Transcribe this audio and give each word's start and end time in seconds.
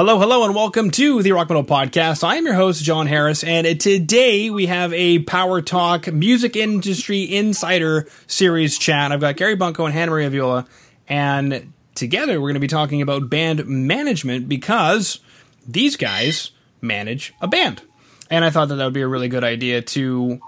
Hello, 0.00 0.18
hello, 0.18 0.46
and 0.46 0.54
welcome 0.54 0.90
to 0.92 1.22
the 1.22 1.32
Rock 1.32 1.50
Metal 1.50 1.62
Podcast. 1.62 2.24
I 2.24 2.36
am 2.36 2.46
your 2.46 2.54
host, 2.54 2.82
Jon 2.82 3.06
Harris, 3.06 3.44
and 3.44 3.78
today 3.78 4.48
we 4.48 4.64
have 4.64 4.94
a 4.94 5.18
Power 5.18 5.60
Talk 5.60 6.10
Music 6.10 6.56
Industry 6.56 7.24
Insider 7.24 8.08
Series 8.26 8.78
chat. 8.78 9.12
I've 9.12 9.20
got 9.20 9.36
Gary 9.36 9.56
Bunko 9.56 9.84
and 9.84 9.92
Hannah 9.92 10.12
Maria 10.12 10.30
Viola, 10.30 10.66
and 11.06 11.74
together 11.94 12.40
we're 12.40 12.48
going 12.48 12.54
to 12.54 12.60
be 12.60 12.66
talking 12.66 13.02
about 13.02 13.28
band 13.28 13.66
management 13.66 14.48
because 14.48 15.20
these 15.68 15.96
guys 15.96 16.52
manage 16.80 17.34
a 17.42 17.46
band. 17.46 17.82
And 18.30 18.42
I 18.42 18.48
thought 18.48 18.70
that 18.70 18.76
that 18.76 18.84
would 18.84 18.94
be 18.94 19.02
a 19.02 19.06
really 19.06 19.28
good 19.28 19.44
idea 19.44 19.82
to 19.82 20.40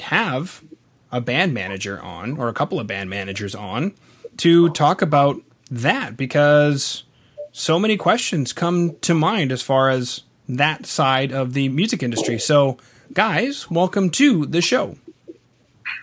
have 0.00 0.64
a 1.12 1.20
band 1.20 1.54
manager 1.54 2.02
on, 2.02 2.38
or 2.38 2.48
a 2.48 2.52
couple 2.52 2.80
of 2.80 2.88
band 2.88 3.08
managers 3.08 3.54
on, 3.54 3.94
to 4.38 4.68
talk 4.70 5.00
about 5.00 5.40
that 5.70 6.16
because 6.16 7.04
so 7.56 7.78
many 7.78 7.96
questions 7.96 8.52
come 8.52 8.96
to 9.00 9.14
mind 9.14 9.50
as 9.50 9.62
far 9.62 9.88
as 9.88 10.24
that 10.46 10.84
side 10.84 11.32
of 11.32 11.54
the 11.54 11.70
music 11.70 12.02
industry. 12.02 12.38
So, 12.38 12.76
guys, 13.14 13.70
welcome 13.70 14.10
to 14.10 14.44
the 14.44 14.60
show. 14.60 14.98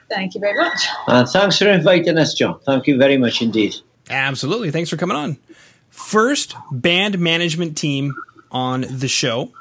Thank 0.09 0.33
you 0.33 0.41
very 0.41 0.57
much. 0.57 0.87
Uh, 1.07 1.23
thanks 1.25 1.59
for 1.59 1.69
inviting 1.69 2.17
us, 2.17 2.33
Jon. 2.33 2.59
Thank 2.65 2.87
you 2.87 2.97
very 2.97 3.17
much 3.17 3.43
indeed. 3.43 3.75
Absolutely. 4.09 4.71
Thanks 4.71 4.89
for 4.89 4.97
coming 4.97 5.15
on. 5.15 5.37
First 5.91 6.55
band 6.71 7.19
management 7.19 7.77
team 7.77 8.15
on 8.51 8.85
the 8.89 9.07
show. 9.07 9.51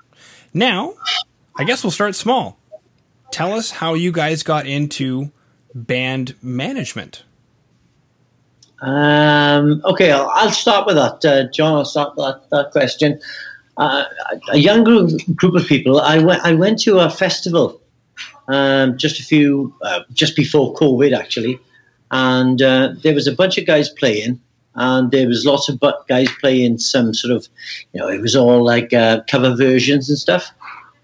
Now, 0.54 0.94
I 1.56 1.64
guess 1.64 1.84
we'll 1.84 1.90
start 1.90 2.14
small. 2.14 2.58
Tell 3.32 3.52
us 3.52 3.70
how 3.70 3.92
you 3.92 4.12
guys 4.12 4.42
got 4.42 4.66
into 4.66 5.30
band 5.74 6.36
management. 6.40 7.24
Um, 8.82 9.80
okay, 9.84 10.10
I'll, 10.10 10.28
I'll, 10.34 10.50
start 10.50 10.86
with 10.86 10.96
that, 10.96 11.24
uh, 11.24 11.48
Jon. 11.52 11.76
I'll 11.76 11.84
start 11.84 12.16
with 12.16 12.26
that, 12.26 12.50
that 12.50 12.72
question. 12.72 13.20
Uh, 13.76 14.04
a 14.50 14.58
young 14.58 14.82
group, 14.82 15.12
group 15.36 15.54
of 15.54 15.66
people. 15.66 16.00
I 16.00 16.18
went. 16.18 16.44
I 16.44 16.52
went 16.52 16.80
to 16.82 16.98
a 16.98 17.08
festival 17.08 17.80
um, 18.48 18.98
just 18.98 19.20
a 19.20 19.22
few, 19.22 19.72
uh, 19.82 20.00
just 20.12 20.36
before 20.36 20.74
COVID, 20.74 21.16
actually, 21.16 21.60
and 22.10 22.60
uh, 22.60 22.92
there 23.02 23.14
was 23.14 23.26
a 23.26 23.32
bunch 23.32 23.56
of 23.56 23.66
guys 23.66 23.88
playing, 23.88 24.40
and 24.74 25.10
there 25.12 25.28
was 25.28 25.46
lots 25.46 25.68
of 25.68 25.80
guys 26.08 26.28
playing 26.40 26.78
some 26.78 27.14
sort 27.14 27.34
of, 27.34 27.48
you 27.92 28.00
know, 28.00 28.08
it 28.08 28.20
was 28.20 28.34
all 28.34 28.64
like 28.64 28.92
uh, 28.92 29.20
cover 29.28 29.54
versions 29.54 30.08
and 30.08 30.18
stuff. 30.18 30.50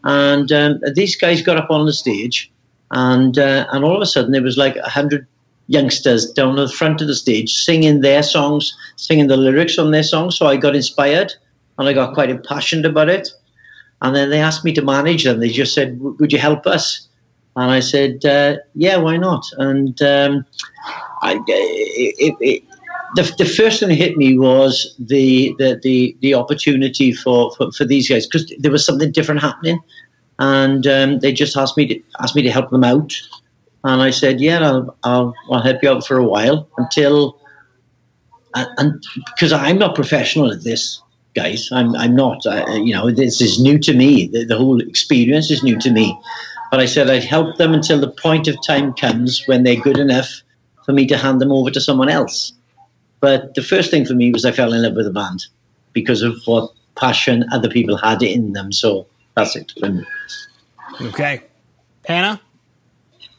And 0.05 0.51
um, 0.53 0.81
these 0.95 1.17
guys 1.17 1.43
got 1.43 1.57
up 1.57 1.71
on 1.71 1.87
the 1.87 1.93
stage, 1.93 2.51
and 2.91 3.39
uh, 3.39 3.67
and 3.71 3.85
all 3.85 3.95
of 3.95 4.03
a 4.03 4.07
sudden 4.07 4.33
there 4.33 4.43
was 4.43 4.59
like 4.59 4.77
a 4.77 4.89
hundred 4.89 5.27
youngsters 5.69 6.31
down 6.33 6.59
at 6.59 6.67
the 6.67 6.73
front 6.73 7.01
of 7.01 7.07
the 7.07 7.15
stage 7.15 7.53
singing 7.53 8.01
their 8.01 8.23
songs, 8.23 8.75
singing 8.97 9.29
the 9.29 9.37
lyrics 9.37 9.79
on 9.79 9.91
their 9.91 10.03
songs. 10.03 10.37
So 10.37 10.47
I 10.47 10.57
got 10.57 10.75
inspired 10.75 11.33
and 11.79 11.89
I 11.89 11.93
got 11.93 12.15
quite 12.15 12.31
impassioned 12.31 12.85
about 12.85 13.09
it. 13.09 13.29
And 14.01 14.15
then 14.17 14.31
they 14.31 14.41
asked 14.41 14.65
me 14.65 14.73
to 14.75 14.83
manage 14.83 15.25
them. 15.25 15.41
They 15.41 15.49
just 15.49 15.75
said, 15.75 16.01
"Would 16.01 16.33
you 16.33 16.39
help 16.39 16.67
us?" 16.67 17.09
And 17.57 17.71
I 17.71 17.81
said, 17.81 18.25
uh, 18.25 18.57
"Yeah, 18.75 18.97
why 18.99 19.17
not?" 19.17 19.45
And 19.59 20.01
um, 20.03 20.47
I, 21.23 21.41
it, 21.49 22.37
it, 22.41 22.65
the, 23.17 23.35
the 23.39 23.45
first 23.45 23.81
thing 23.81 23.89
that 23.89 23.97
hit 23.97 24.17
me 24.17 24.39
was 24.39 24.95
the 24.99 25.55
the 25.59 25.81
the, 25.83 26.17
the 26.21 26.35
opportunity 26.35 27.13
for, 27.13 27.53
for, 27.57 27.73
for 27.73 27.85
these 27.85 28.09
guys 28.09 28.27
because 28.27 28.53
there 28.59 28.71
was 28.71 28.87
something 28.87 29.11
different 29.11 29.41
happening, 29.41 29.81
and 30.39 30.87
um, 30.87 31.19
they 31.19 31.33
just 31.33 31.57
asked 31.57 31.77
me 31.77 31.87
to 31.89 32.01
asked 32.21 32.37
me 32.37 32.43
to 32.43 32.53
help 32.53 32.71
them 32.71 32.85
out. 32.85 33.21
And 33.85 34.03
I 34.03 34.11
said, 34.11 34.41
yeah, 34.41 34.59
I'll, 34.61 34.97
I'll, 35.05 35.35
I'll 35.51 35.63
help 35.63 35.83
you 35.83 35.91
out 35.91 36.07
for 36.07 36.19
a 36.19 36.25
while 36.25 36.69
until, 36.79 37.39
uh, 38.55 38.67
and 38.77 39.03
because 39.27 39.53
I'm 39.53 39.79
not 39.79 39.95
professional 39.95 40.51
at 40.51 40.65
this, 40.65 41.01
guys, 41.35 41.71
I'm, 41.71 41.95
I'm 41.95 42.17
not, 42.17 42.45
I, 42.47 42.77
you 42.77 42.93
know, 42.93 43.11
this 43.11 43.41
is 43.41 43.61
new 43.61 43.79
to 43.79 43.95
me. 43.95 44.27
The, 44.27 44.45
the 44.45 44.59
whole 44.59 44.81
experience 44.81 45.51
is 45.51 45.63
new 45.63 45.79
to 45.79 45.91
me. 45.91 46.19
But 46.71 46.81
I 46.81 46.87
said 46.87 47.09
I'd 47.09 47.25
help 47.25 47.57
them 47.57 47.73
until 47.73 48.01
the 48.01 48.11
point 48.11 48.49
of 48.49 48.57
time 48.67 48.93
comes 48.95 49.43
when 49.47 49.63
they're 49.63 49.81
good 49.81 49.99
enough 49.99 50.43
for 50.85 50.93
me 50.93 51.07
to 51.07 51.17
hand 51.17 51.41
them 51.41 51.53
over 51.53 51.71
to 51.71 51.81
someone 51.81 52.09
else. 52.09 52.53
But 53.21 53.55
the 53.55 53.63
first 53.63 53.91
thing 53.91 54.05
for 54.05 54.15
me 54.15 54.33
was 54.33 54.45
I 54.45 54.53
fell 54.53 54.73
in 54.73 54.83
love 54.83 54.95
with 54.95 55.07
the 55.07 55.13
band 55.13 55.47
because 55.93 56.23
of 56.23 56.37
what 56.47 56.71
passion 56.97 57.45
other 57.53 57.69
people 57.69 57.97
had 57.97 58.23
in 58.23 58.53
them. 58.53 58.73
So 58.73 59.07
that's 59.35 59.57
it 59.57 59.73
for 59.79 59.89
me. 59.89 60.05
Okay. 61.01 61.43
Hannah? 62.05 62.41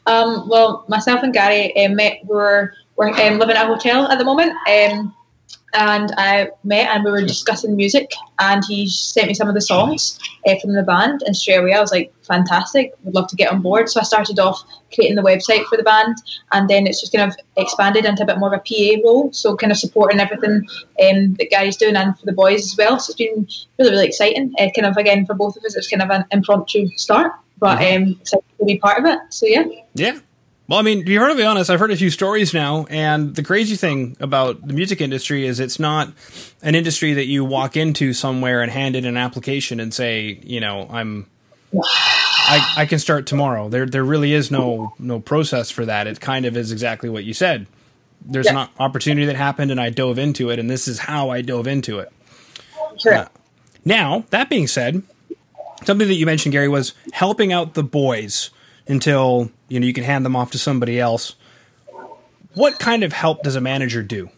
Um, 0.06 0.48
well, 0.48 0.84
myself 0.88 1.22
and 1.22 1.32
Gary 1.32 1.76
um, 1.84 1.96
met. 1.96 2.20
We 2.24 2.34
were, 2.34 2.74
we're 2.96 3.08
um, 3.08 3.38
living 3.38 3.56
at 3.56 3.64
a 3.64 3.68
hotel 3.68 4.06
at 4.06 4.18
the 4.18 4.24
moment, 4.24 4.52
um, 4.68 5.14
and 5.72 6.12
I 6.16 6.48
met 6.64 6.88
and 6.88 7.04
we 7.04 7.10
were 7.10 7.22
discussing 7.22 7.76
music. 7.76 8.10
And 8.38 8.64
he 8.66 8.88
sent 8.88 9.28
me 9.28 9.34
some 9.34 9.48
of 9.48 9.54
the 9.54 9.60
songs 9.60 10.18
uh, 10.46 10.56
from 10.60 10.72
the 10.72 10.82
band, 10.82 11.22
and 11.24 11.36
straight 11.36 11.56
away 11.56 11.74
I 11.74 11.80
was 11.80 11.92
like, 11.92 12.12
"Fantastic! 12.22 12.92
Would 13.04 13.14
love 13.14 13.28
to 13.28 13.36
get 13.36 13.52
on 13.52 13.62
board." 13.62 13.88
So 13.88 14.00
I 14.00 14.04
started 14.04 14.38
off 14.38 14.62
creating 14.92 15.16
the 15.16 15.22
website 15.22 15.64
for 15.66 15.76
the 15.76 15.82
band, 15.82 16.16
and 16.52 16.68
then 16.68 16.86
it's 16.86 17.00
just 17.00 17.12
kind 17.12 17.30
of 17.30 17.36
expanded 17.56 18.04
into 18.04 18.22
a 18.22 18.26
bit 18.26 18.38
more 18.38 18.52
of 18.52 18.60
a 18.60 18.62
PA 18.66 19.00
role. 19.04 19.32
So 19.32 19.56
kind 19.56 19.70
of 19.70 19.78
supporting 19.78 20.18
everything 20.18 20.66
um, 21.04 21.34
that 21.34 21.48
Gary's 21.50 21.76
doing, 21.76 21.96
and 21.96 22.18
for 22.18 22.26
the 22.26 22.32
boys 22.32 22.64
as 22.64 22.76
well. 22.76 22.98
So 22.98 23.10
it's 23.10 23.18
been 23.18 23.46
really, 23.78 23.90
really 23.90 24.06
exciting. 24.06 24.52
Uh, 24.58 24.70
kind 24.74 24.86
of 24.86 24.96
again 24.96 25.26
for 25.26 25.34
both 25.34 25.56
of 25.56 25.64
us, 25.64 25.76
it's 25.76 25.88
kind 25.88 26.02
of 26.02 26.10
an 26.10 26.24
impromptu 26.32 26.88
start 26.96 27.32
but 27.60 27.78
um, 27.78 28.16
excited 28.20 28.44
to 28.58 28.64
be 28.64 28.78
part 28.78 28.98
of 28.98 29.04
it. 29.04 29.18
So 29.30 29.46
yeah. 29.46 29.64
Yeah. 29.94 30.18
Well, 30.68 30.78
I 30.78 30.82
mean, 30.82 31.00
to 31.00 31.04
be 31.04 31.18
perfectly 31.18 31.44
honest, 31.44 31.68
I've 31.68 31.80
heard 31.80 31.90
a 31.90 31.96
few 31.96 32.10
stories 32.10 32.54
now, 32.54 32.86
and 32.88 33.34
the 33.34 33.42
crazy 33.42 33.74
thing 33.74 34.16
about 34.20 34.64
the 34.64 34.72
music 34.72 35.00
industry 35.00 35.44
is 35.44 35.58
it's 35.58 35.80
not 35.80 36.12
an 36.62 36.76
industry 36.76 37.12
that 37.14 37.26
you 37.26 37.44
walk 37.44 37.76
into 37.76 38.12
somewhere 38.12 38.62
and 38.62 38.70
hand 38.70 38.94
in 38.94 39.04
an 39.04 39.16
application 39.16 39.80
and 39.80 39.92
say, 39.92 40.38
you 40.44 40.60
know, 40.60 40.86
I'm, 40.88 41.26
I, 41.74 42.74
I 42.76 42.86
can 42.86 43.00
start 43.00 43.26
tomorrow. 43.26 43.68
There, 43.68 43.84
there 43.84 44.04
really 44.04 44.32
is 44.32 44.52
no 44.52 44.94
no 45.00 45.18
process 45.18 45.72
for 45.72 45.84
that. 45.86 46.06
It 46.06 46.20
kind 46.20 46.46
of 46.46 46.56
is 46.56 46.70
exactly 46.70 47.08
what 47.08 47.24
you 47.24 47.34
said. 47.34 47.66
There's 48.24 48.46
yeah. 48.46 48.62
an 48.62 48.68
opportunity 48.78 49.26
that 49.26 49.34
happened, 49.34 49.72
and 49.72 49.80
I 49.80 49.90
dove 49.90 50.20
into 50.20 50.50
it, 50.50 50.60
and 50.60 50.70
this 50.70 50.86
is 50.86 51.00
how 51.00 51.30
I 51.30 51.42
dove 51.42 51.66
into 51.66 51.98
it. 51.98 52.12
Sure. 52.96 53.14
Uh, 53.14 53.28
now, 53.84 54.24
that 54.30 54.48
being 54.48 54.68
said, 54.68 55.02
something 55.84 56.08
that 56.08 56.14
you 56.14 56.26
mentioned, 56.26 56.52
Gary, 56.52 56.68
was 56.68 56.94
helping 57.12 57.52
out 57.52 57.74
the 57.74 57.82
boys 57.82 58.50
until 58.88 59.50
you 59.68 59.80
know 59.80 59.86
you 59.86 59.92
can 59.92 60.04
hand 60.04 60.24
them 60.24 60.36
off 60.36 60.50
to 60.52 60.58
somebody 60.58 60.98
else. 60.98 61.34
What 62.54 62.78
kind 62.78 63.04
of 63.04 63.12
help 63.12 63.42
does 63.42 63.56
a 63.56 63.60
manager 63.60 64.02
do? 64.02 64.28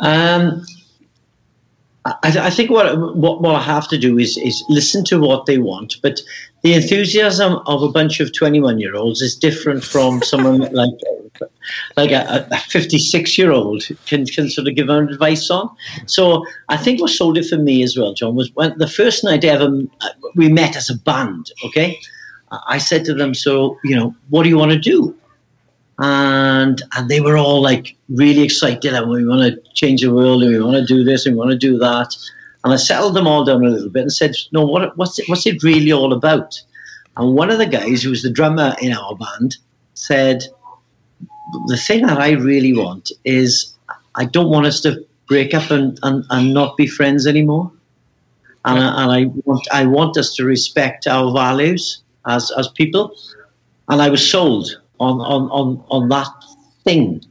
Um, 0.00 0.64
I, 2.06 2.16
I, 2.22 2.50
think 2.50 2.70
what, 2.70 3.16
what 3.16 3.40
what 3.40 3.54
I 3.54 3.62
have 3.62 3.88
to 3.88 3.96
do 3.96 4.18
is 4.18 4.36
is 4.36 4.62
listen 4.68 5.04
to 5.06 5.18
what 5.18 5.46
they 5.46 5.56
want, 5.56 5.96
but 6.02 6.20
the 6.62 6.74
enthusiasm 6.74 7.62
of 7.66 7.82
a 7.82 7.88
bunch 7.88 8.20
of 8.20 8.32
twenty 8.32 8.60
one 8.60 8.78
year 8.78 8.94
olds 8.94 9.22
is 9.22 9.34
different 9.34 9.82
from 9.84 10.22
someone 10.32 10.60
like 10.72 10.92
like 11.96 12.10
a, 12.10 12.46
a 12.50 12.58
56 12.58 13.38
year 13.38 13.50
old 13.50 13.84
can, 14.06 14.26
can 14.26 14.48
sort 14.48 14.68
of 14.68 14.74
give 14.74 14.86
them 14.86 15.08
advice 15.08 15.50
on. 15.50 15.68
So 16.06 16.44
I 16.68 16.76
think 16.76 17.00
what 17.00 17.10
sold 17.10 17.38
it 17.38 17.46
for 17.46 17.58
me 17.58 17.82
as 17.82 17.96
well, 17.96 18.14
Jon, 18.14 18.34
was 18.34 18.54
when 18.54 18.76
the 18.78 18.88
first 18.88 19.24
night 19.24 19.44
ever 19.44 19.68
we 20.36 20.48
met 20.48 20.76
as 20.76 20.90
a 20.90 20.96
band, 20.96 21.50
okay? 21.64 21.98
I 22.68 22.78
said 22.78 23.04
to 23.06 23.14
them, 23.14 23.34
so, 23.34 23.78
you 23.82 23.96
know, 23.96 24.14
what 24.28 24.44
do 24.44 24.48
you 24.48 24.56
want 24.56 24.72
to 24.72 24.78
do? 24.78 25.16
And 25.98 26.82
and 26.96 27.08
they 27.08 27.20
were 27.20 27.36
all 27.36 27.62
like 27.62 27.96
really 28.08 28.42
excited 28.42 28.92
and 28.92 29.08
we 29.08 29.24
want 29.24 29.42
to 29.42 29.72
change 29.74 30.02
the 30.02 30.12
world 30.12 30.42
and 30.42 30.52
we 30.52 30.60
want 30.60 30.76
to 30.76 30.84
do 30.84 31.04
this 31.04 31.24
and 31.24 31.36
we 31.36 31.38
want 31.38 31.52
to 31.52 31.58
do 31.58 31.78
that. 31.78 32.14
And 32.64 32.72
I 32.72 32.76
settled 32.76 33.14
them 33.14 33.26
all 33.26 33.44
down 33.44 33.64
a 33.64 33.68
little 33.68 33.90
bit 33.90 34.02
and 34.02 34.12
said, 34.12 34.34
no, 34.50 34.64
what, 34.64 34.96
what's, 34.96 35.18
it, 35.18 35.28
what's 35.28 35.46
it 35.46 35.62
really 35.62 35.92
all 35.92 36.12
about? 36.12 36.60
And 37.16 37.34
one 37.34 37.50
of 37.50 37.58
the 37.58 37.66
guys 37.66 38.02
who 38.02 38.10
was 38.10 38.22
the 38.22 38.30
drummer 38.30 38.74
in 38.80 38.92
our 38.92 39.14
band 39.16 39.56
said, 39.92 40.44
the 41.66 41.76
thing 41.76 42.06
that 42.06 42.18
I 42.18 42.32
really 42.32 42.72
want 42.72 43.12
is 43.24 43.74
I 44.14 44.24
don't 44.24 44.50
want 44.50 44.66
us 44.66 44.80
to 44.80 45.04
break 45.28 45.54
up 45.54 45.70
and, 45.70 45.98
and, 46.02 46.24
and 46.30 46.54
not 46.54 46.76
be 46.76 46.86
friends 46.86 47.26
anymore. 47.26 47.70
And, 48.64 48.78
I, 48.78 49.02
and 49.02 49.12
I 49.12 49.24
want 49.44 49.68
I 49.70 49.84
want 49.84 50.16
us 50.16 50.34
to 50.36 50.44
respect 50.44 51.06
our 51.06 51.32
values 51.32 52.02
as, 52.26 52.50
as 52.56 52.68
people. 52.68 53.14
And 53.88 54.00
I 54.00 54.08
was 54.08 54.28
sold 54.28 54.80
on, 55.04 55.20
on, 55.20 55.50
on, 55.50 55.84
on 55.90 56.08
that 56.08 56.32
thing. 56.84 57.22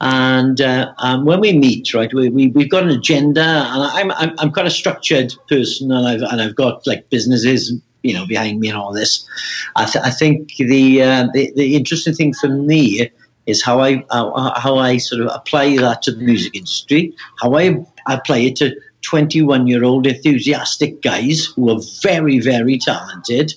And 0.00 0.60
uh, 0.60 0.92
um, 0.98 1.24
when 1.24 1.40
we 1.40 1.56
meet, 1.56 1.94
right, 1.94 2.12
we, 2.12 2.28
we, 2.28 2.48
we've 2.48 2.70
got 2.70 2.82
an 2.82 2.90
agenda, 2.90 3.40
and 3.40 3.82
I'm, 3.82 4.10
I'm, 4.12 4.34
I'm 4.38 4.52
kind 4.52 4.66
of 4.66 4.72
structured 4.72 5.32
person, 5.48 5.90
and 5.90 6.06
I've, 6.06 6.20
and 6.20 6.40
I've 6.40 6.54
got 6.54 6.86
like 6.86 7.08
businesses, 7.08 7.72
you 8.02 8.12
know, 8.12 8.26
behind 8.26 8.60
me 8.60 8.68
and 8.68 8.76
all 8.76 8.92
this. 8.92 9.26
I, 9.74 9.86
th- 9.86 10.04
I 10.04 10.10
think 10.10 10.54
the, 10.56 11.02
uh, 11.02 11.28
the, 11.32 11.50
the 11.56 11.76
interesting 11.76 12.12
thing 12.12 12.34
for 12.34 12.48
me 12.48 13.10
is 13.46 13.62
how 13.62 13.80
I 13.80 14.04
uh, 14.10 14.60
how 14.60 14.76
I 14.76 14.98
sort 14.98 15.22
of 15.22 15.30
apply 15.32 15.76
that 15.78 16.02
to 16.02 16.12
the 16.12 16.22
music 16.22 16.54
industry, 16.56 17.14
how 17.40 17.54
I 17.54 17.84
apply 18.08 18.38
it 18.38 18.56
to 18.56 18.74
21 19.02 19.66
year 19.66 19.84
old 19.84 20.06
enthusiastic 20.06 21.00
guys 21.00 21.46
who 21.46 21.70
are 21.70 21.80
very 22.02 22.40
very 22.40 22.78
talented. 22.78 23.54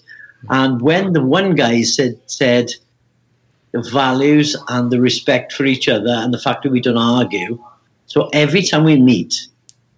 And 0.49 0.81
when 0.81 1.13
the 1.13 1.23
one 1.23 1.55
guy 1.55 1.81
said 1.81 2.19
said 2.27 2.71
values 3.73 4.55
and 4.69 4.91
the 4.91 4.99
respect 4.99 5.53
for 5.53 5.65
each 5.65 5.87
other 5.87 6.11
and 6.11 6.33
the 6.33 6.39
fact 6.39 6.63
that 6.63 6.71
we 6.71 6.81
don't 6.81 6.97
argue, 6.97 7.63
so 8.07 8.29
every 8.33 8.63
time 8.63 8.83
we 8.83 8.99
meet, 8.99 9.47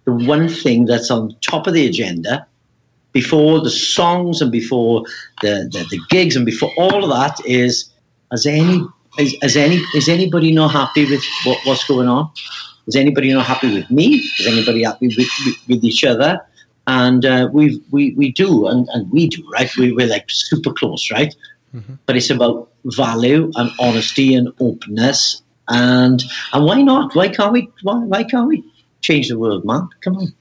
the 0.04 0.12
one 0.12 0.48
thing 0.48 0.84
that's 0.84 1.10
on 1.10 1.34
top 1.40 1.66
of 1.66 1.74
the 1.74 1.86
agenda 1.86 2.46
before 3.12 3.60
the 3.60 3.70
songs 3.70 4.40
and 4.40 4.50
before 4.50 5.04
the, 5.42 5.68
the, 5.72 5.86
the 5.90 6.00
gigs 6.10 6.34
and 6.36 6.44
before 6.44 6.70
all 6.76 7.04
of 7.04 7.10
that 7.10 7.44
is 7.46 7.90
has 8.30 8.46
any 8.46 8.84
is, 9.18 9.36
is 9.42 9.56
any 9.56 9.76
is 9.94 10.08
anybody 10.08 10.52
not 10.52 10.72
happy 10.72 11.04
with 11.08 11.22
what, 11.44 11.58
what's 11.64 11.84
going 11.84 12.08
on? 12.08 12.30
Is 12.86 12.96
anybody 12.96 13.32
not 13.32 13.46
happy 13.46 13.72
with 13.72 13.90
me? 13.90 14.16
Is 14.40 14.46
anybody 14.46 14.82
happy 14.82 15.08
with, 15.08 15.28
with, 15.46 15.56
with 15.68 15.84
each 15.84 16.04
other? 16.04 16.40
And 16.86 17.24
uh, 17.24 17.48
we 17.52 17.80
we 17.90 18.12
we 18.14 18.32
do, 18.32 18.66
and, 18.66 18.88
and 18.92 19.10
we 19.12 19.28
do, 19.28 19.48
right? 19.52 19.70
We, 19.76 19.92
we're 19.92 20.08
like 20.08 20.24
super 20.28 20.72
close, 20.72 21.10
right? 21.12 21.34
Mm-hmm. 21.74 21.94
But 22.06 22.16
it's 22.16 22.30
about 22.30 22.71
value 22.84 23.50
and 23.54 23.70
honesty 23.78 24.34
and 24.34 24.52
openness, 24.60 25.42
and 25.68 26.22
and 26.52 26.64
why 26.64 26.82
not? 26.82 27.14
Why 27.14 27.28
can't 27.28 27.52
we? 27.52 27.70
Why, 27.82 27.98
why 27.98 28.24
can't 28.24 28.48
we 28.48 28.64
change 29.00 29.28
the 29.28 29.38
world, 29.38 29.64
man? 29.64 29.88
Come 30.00 30.16
on. 30.16 30.34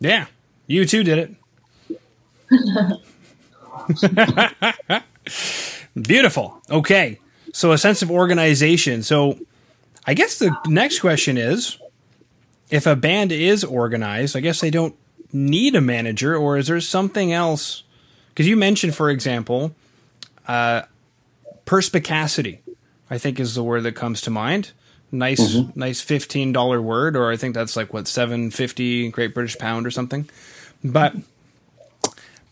Yeah, 0.00 0.26
U2 0.68 1.04
did 1.04 1.18
it. 1.18 1.34
Beautiful. 6.02 6.60
Okay. 6.70 7.20
So 7.52 7.72
a 7.72 7.78
sense 7.78 8.02
of 8.02 8.10
organization. 8.10 9.02
So 9.02 9.38
I 10.06 10.14
guess 10.14 10.38
the 10.38 10.56
next 10.66 11.00
question 11.00 11.38
is 11.38 11.78
if 12.70 12.86
a 12.86 12.96
band 12.96 13.32
is 13.32 13.62
organized, 13.62 14.36
I 14.36 14.40
guess 14.40 14.60
they 14.60 14.70
don't 14.70 14.94
need 15.32 15.74
a 15.74 15.80
manager, 15.80 16.36
or 16.36 16.58
is 16.58 16.66
there 16.68 16.80
something 16.80 17.32
else? 17.32 17.84
Because 18.28 18.48
you 18.48 18.56
mentioned, 18.56 18.94
for 18.94 19.10
example, 19.10 19.74
uh, 20.48 20.82
perspicacity, 21.64 22.62
I 23.10 23.18
think 23.18 23.40
is 23.40 23.54
the 23.54 23.62
word 23.62 23.82
that 23.82 23.92
comes 23.92 24.20
to 24.22 24.30
mind. 24.30 24.72
Nice, 25.12 25.54
mm-hmm. 25.54 25.78
nice 25.78 26.00
fifteen 26.00 26.52
dollar 26.52 26.82
word, 26.82 27.16
or 27.16 27.30
I 27.30 27.36
think 27.36 27.54
that's 27.54 27.76
like 27.76 27.92
what 27.92 28.08
seven 28.08 28.50
fifty 28.50 29.10
Great 29.10 29.34
British 29.34 29.56
Pound 29.58 29.86
or 29.86 29.90
something. 29.90 30.28
But 30.82 31.14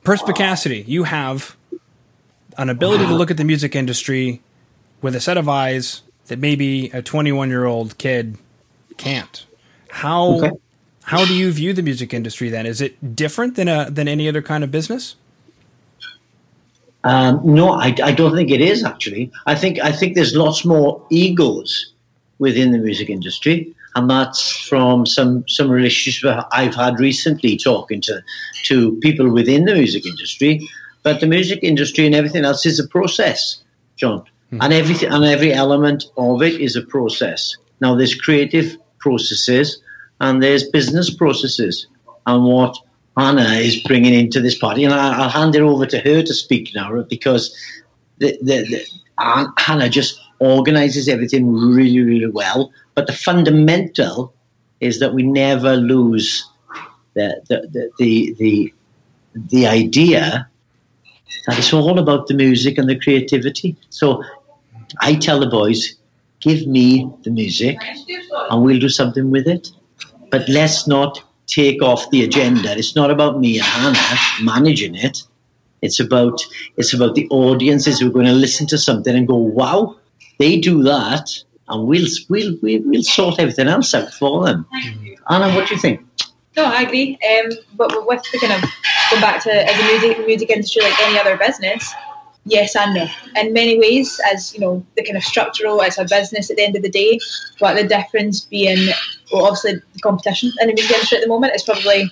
perspicacity, 0.04 0.84
you 0.86 1.04
have 1.04 1.56
an 2.56 2.68
ability 2.68 3.06
to 3.06 3.14
look 3.14 3.30
at 3.30 3.36
the 3.36 3.44
music 3.44 3.74
industry 3.74 4.40
with 5.00 5.16
a 5.16 5.20
set 5.20 5.36
of 5.36 5.48
eyes 5.48 6.02
that 6.26 6.38
maybe 6.38 6.90
a 6.90 7.02
21 7.02 7.48
year 7.48 7.64
old 7.64 7.98
kid 7.98 8.38
can't. 8.96 9.44
How 9.90 10.38
okay. 10.38 10.50
how 11.04 11.24
do 11.24 11.34
you 11.34 11.50
view 11.52 11.72
the 11.72 11.82
music 11.82 12.14
industry 12.14 12.48
then? 12.48 12.66
Is 12.66 12.80
it 12.80 13.16
different 13.16 13.56
than 13.56 13.68
a 13.68 13.90
than 13.90 14.08
any 14.08 14.28
other 14.28 14.42
kind 14.42 14.64
of 14.64 14.70
business? 14.70 15.16
Um, 17.04 17.40
no, 17.44 17.72
I, 17.72 17.94
I 18.02 18.12
don't 18.12 18.34
think 18.34 18.50
it 18.50 18.60
is 18.60 18.84
actually. 18.84 19.32
I 19.46 19.54
think 19.54 19.80
I 19.80 19.92
think 19.92 20.14
there's 20.14 20.36
lots 20.36 20.64
more 20.64 21.04
egos 21.10 21.92
within 22.38 22.70
the 22.72 22.78
music 22.78 23.10
industry 23.10 23.74
and 23.94 24.08
that's 24.08 24.50
from 24.68 25.06
some 25.06 25.46
some 25.48 25.70
relationships 25.70 26.46
I've 26.52 26.74
had 26.74 26.98
recently 26.98 27.56
talking 27.56 28.00
to 28.02 28.22
to 28.64 28.96
people 29.00 29.30
within 29.30 29.64
the 29.64 29.74
music 29.74 30.06
industry. 30.06 30.68
But 31.02 31.20
the 31.20 31.26
music 31.26 31.60
industry 31.62 32.06
and 32.06 32.14
everything 32.14 32.44
else 32.44 32.64
is 32.64 32.78
a 32.78 32.86
process, 32.86 33.62
Jon, 33.96 34.20
mm-hmm. 34.20 34.58
and 34.60 34.72
everything 34.72 35.10
and 35.10 35.24
every 35.24 35.52
element 35.52 36.04
of 36.16 36.42
it 36.42 36.60
is 36.60 36.76
a 36.76 36.82
process. 36.82 37.56
Now 37.80 37.94
there's 37.94 38.14
creative 38.14 38.76
processes 38.98 39.80
and 40.20 40.42
there's 40.42 40.68
business 40.70 41.12
processes, 41.12 41.86
and 42.26 42.44
what 42.44 42.76
Hannah 43.16 43.54
is 43.54 43.82
bringing 43.82 44.14
into 44.14 44.40
this 44.40 44.56
party, 44.56 44.84
and 44.84 44.94
I, 44.94 45.18
will 45.18 45.28
hand 45.28 45.54
it 45.54 45.62
over 45.62 45.86
to 45.86 45.98
her 45.98 46.22
to 46.22 46.34
speak 46.34 46.70
now 46.74 47.02
because 47.02 47.54
the, 48.18 48.38
the, 48.40 48.64
the 49.18 49.52
Hannah 49.58 49.88
just 49.88 50.18
organizes 50.38 51.08
everything 51.08 51.52
really, 51.52 52.00
really 52.00 52.30
well 52.30 52.72
but 52.94 53.06
the 53.06 53.12
fundamental 53.12 54.34
is 54.80 54.98
that 55.00 55.14
we 55.14 55.22
never 55.22 55.76
lose 55.76 56.48
the, 57.14 57.42
the, 57.48 57.90
the, 57.98 58.34
the, 58.38 58.74
the 59.34 59.66
idea 59.66 60.48
that 61.46 61.58
it's 61.58 61.72
all 61.72 61.98
about 61.98 62.26
the 62.26 62.34
music 62.34 62.78
and 62.78 62.88
the 62.88 62.98
creativity. 62.98 63.76
So 63.90 64.22
I 65.00 65.14
tell 65.14 65.40
the 65.40 65.46
boys, 65.46 65.94
give 66.40 66.66
me 66.66 67.10
the 67.22 67.30
music 67.30 67.78
and 68.50 68.62
we'll 68.62 68.80
do 68.80 68.88
something 68.88 69.30
with 69.30 69.46
it. 69.46 69.70
But 70.30 70.48
let's 70.48 70.86
not 70.86 71.22
take 71.52 71.82
off 71.82 72.10
the 72.10 72.24
agenda. 72.24 72.76
It's 72.76 72.96
not 72.96 73.10
about 73.10 73.38
me 73.38 73.58
and 73.58 73.66
Hannah 73.66 74.18
managing 74.42 74.94
it. 74.94 75.22
It's 75.82 76.00
about 76.00 76.40
it's 76.76 76.94
about 76.94 77.14
the 77.14 77.28
audiences 77.28 77.98
who 77.98 78.08
are 78.08 78.12
going 78.12 78.26
to 78.26 78.32
listen 78.32 78.66
to 78.68 78.78
something 78.78 79.14
and 79.14 79.26
go, 79.26 79.36
wow, 79.36 79.96
they 80.38 80.58
do 80.58 80.82
that 80.84 81.28
and 81.68 81.86
we'll 81.86 82.06
we'll 82.28 82.56
we'll, 82.62 82.82
we'll 82.84 83.02
sort 83.02 83.38
everything 83.38 83.68
else 83.68 83.94
out 83.94 84.12
for 84.14 84.44
them. 84.46 84.66
Anna, 85.28 85.54
what 85.54 85.68
do 85.68 85.74
you 85.74 85.80
think? 85.80 86.00
No, 86.56 86.64
I 86.64 86.82
agree. 86.82 87.18
Um, 87.30 87.50
but 87.74 88.06
with 88.06 88.22
the 88.30 88.38
kind 88.38 88.52
of 88.52 88.70
going 89.10 89.22
back 89.22 89.42
to 89.42 89.50
the 89.50 89.84
music 89.92 90.26
music 90.26 90.50
industry, 90.50 90.82
like 90.82 91.00
any 91.00 91.18
other 91.18 91.36
business, 91.36 91.92
yes 92.44 92.76
and 92.76 92.94
no. 92.94 93.06
In 93.36 93.52
many 93.52 93.78
ways, 93.78 94.20
as 94.32 94.54
you 94.54 94.60
know, 94.60 94.84
the 94.96 95.04
kind 95.04 95.16
of 95.16 95.22
structural 95.22 95.82
as 95.82 95.98
a 95.98 96.04
business 96.04 96.50
at 96.50 96.56
the 96.56 96.64
end 96.64 96.76
of 96.76 96.82
the 96.82 96.90
day, 96.90 97.18
but 97.60 97.74
the 97.74 97.86
difference 97.86 98.42
being, 98.42 98.88
well, 99.32 99.46
obviously 99.46 99.74
the 99.74 100.00
competition 100.00 100.52
in 100.60 100.68
the 100.68 100.74
music 100.74 100.92
industry 100.92 101.18
at 101.18 101.22
the 101.22 101.28
moment 101.28 101.54
is 101.54 101.62
probably 101.62 102.10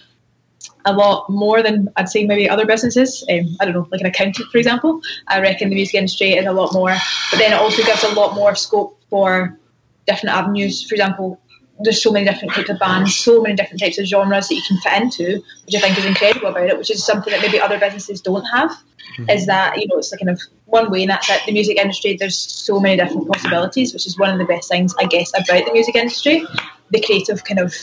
a 0.85 0.93
lot 0.93 1.29
more 1.29 1.63
than 1.63 1.89
I'd 1.97 2.09
say 2.09 2.25
maybe 2.25 2.49
other 2.49 2.67
businesses. 2.67 3.25
Um, 3.31 3.57
I 3.61 3.65
don't 3.65 3.75
know, 3.75 3.89
like 3.91 4.01
an 4.01 4.07
accountant, 4.07 4.51
for 4.51 4.59
example. 4.59 5.01
I 5.27 5.41
reckon 5.41 5.69
the 5.69 5.75
music 5.75 5.95
industry 5.95 6.33
is 6.33 6.47
a 6.47 6.53
lot 6.53 6.73
more, 6.73 6.97
but 7.31 7.39
then 7.39 7.53
it 7.53 7.59
also 7.59 7.83
gives 7.83 8.05
a 8.05 8.15
lot 8.15 8.35
more 8.35 8.55
scope 8.55 8.99
for 9.11 9.59
different 10.07 10.35
avenues. 10.35 10.83
For 10.83 10.95
example, 10.95 11.41
there's 11.83 12.03
so 12.03 12.11
many 12.11 12.27
different 12.27 12.55
types 12.55 12.71
of 12.71 12.79
bands, 12.79 13.17
so 13.17 13.41
many 13.43 13.55
different 13.55 13.81
types 13.81 13.99
of 13.99 14.07
genres 14.07 14.49
that 14.49 14.55
you 14.55 14.63
can 14.67 14.79
fit 14.79 15.03
into, 15.03 15.43
which 15.67 15.75
I 15.75 15.81
think 15.81 15.99
is 15.99 16.05
incredible 16.05 16.49
about 16.49 16.69
it, 16.69 16.79
which 16.79 16.91
is 16.91 17.05
something 17.05 17.33
that 17.33 17.43
maybe 17.43 17.61
other 17.61 17.79
businesses 17.79 18.21
don't 18.21 18.45
have. 18.45 18.71
Mm-hmm. 18.71 19.31
Is 19.31 19.47
that, 19.47 19.77
you 19.77 19.89
know, 19.89 19.97
it's 19.97 20.13
like 20.13 20.21
kind 20.21 20.31
of 20.31 20.41
one 20.67 20.91
way, 20.91 21.03
and 21.03 21.11
that's 21.11 21.29
it. 21.29 21.41
The 21.47 21.53
music 21.53 21.79
industry, 21.79 22.17
there's 22.17 22.39
so 22.39 22.79
many 22.79 22.97
different 22.97 23.29
possibilities, 23.29 23.93
which 23.93 24.07
is 24.07 24.19
one 24.19 24.31
of 24.31 24.39
the 24.39 24.45
best 24.45 24.69
things, 24.69 24.95
I 24.99 25.07
guess, 25.07 25.31
about 25.31 25.67
the 25.67 25.73
music 25.73 25.97
industry. 25.97 26.47
The 26.91 27.01
creative 27.01 27.43
kind 27.45 27.61
of 27.61 27.75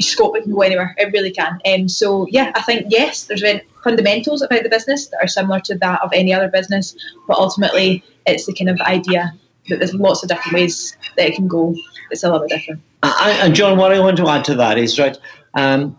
scope 0.00 0.36
it 0.36 0.44
can 0.44 0.52
go 0.52 0.62
anywhere. 0.62 0.94
It 0.98 1.12
really 1.12 1.30
can. 1.30 1.60
Um, 1.66 1.88
so 1.88 2.26
yeah, 2.30 2.52
I 2.54 2.62
think 2.62 2.86
yes, 2.88 3.24
there's 3.24 3.42
fundamentals 3.82 4.42
about 4.42 4.62
the 4.62 4.68
business 4.68 5.08
that 5.08 5.18
are 5.22 5.28
similar 5.28 5.60
to 5.60 5.78
that 5.78 6.02
of 6.02 6.10
any 6.12 6.34
other 6.34 6.48
business, 6.48 6.96
but 7.26 7.38
ultimately 7.38 8.02
it's 8.26 8.46
the 8.46 8.54
kind 8.54 8.70
of 8.70 8.80
idea 8.80 9.32
that 9.68 9.78
there's 9.78 9.94
lots 9.94 10.22
of 10.22 10.28
different 10.28 10.54
ways 10.54 10.96
that 11.16 11.28
it 11.28 11.34
can 11.34 11.48
go. 11.48 11.74
It's 12.10 12.22
a 12.22 12.30
little 12.30 12.46
bit 12.46 12.56
different. 12.56 12.82
I, 13.02 13.40
and 13.42 13.54
Jon, 13.54 13.78
what 13.78 13.92
I 13.92 14.00
want 14.00 14.16
to 14.18 14.28
add 14.28 14.44
to 14.46 14.54
that 14.56 14.78
is 14.78 14.98
right. 14.98 15.16
Um, 15.54 15.98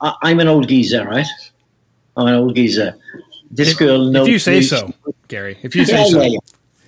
I, 0.00 0.30
am 0.30 0.40
an 0.40 0.48
old 0.48 0.68
geezer, 0.68 1.04
right? 1.04 1.26
I'm 2.16 2.26
an 2.26 2.34
old 2.34 2.54
geezer. 2.56 2.94
This 3.50 3.72
if, 3.72 3.78
girl 3.78 4.04
knows. 4.06 4.26
If 4.26 4.32
you 4.32 4.38
say 4.38 4.56
me. 4.56 4.62
so, 4.62 4.94
Gary. 5.28 5.58
If 5.62 5.76
you 5.76 5.84
say 5.84 5.98
yeah, 5.98 6.10
so. 6.10 6.20
Yeah, 6.20 6.28
yeah. 6.28 6.38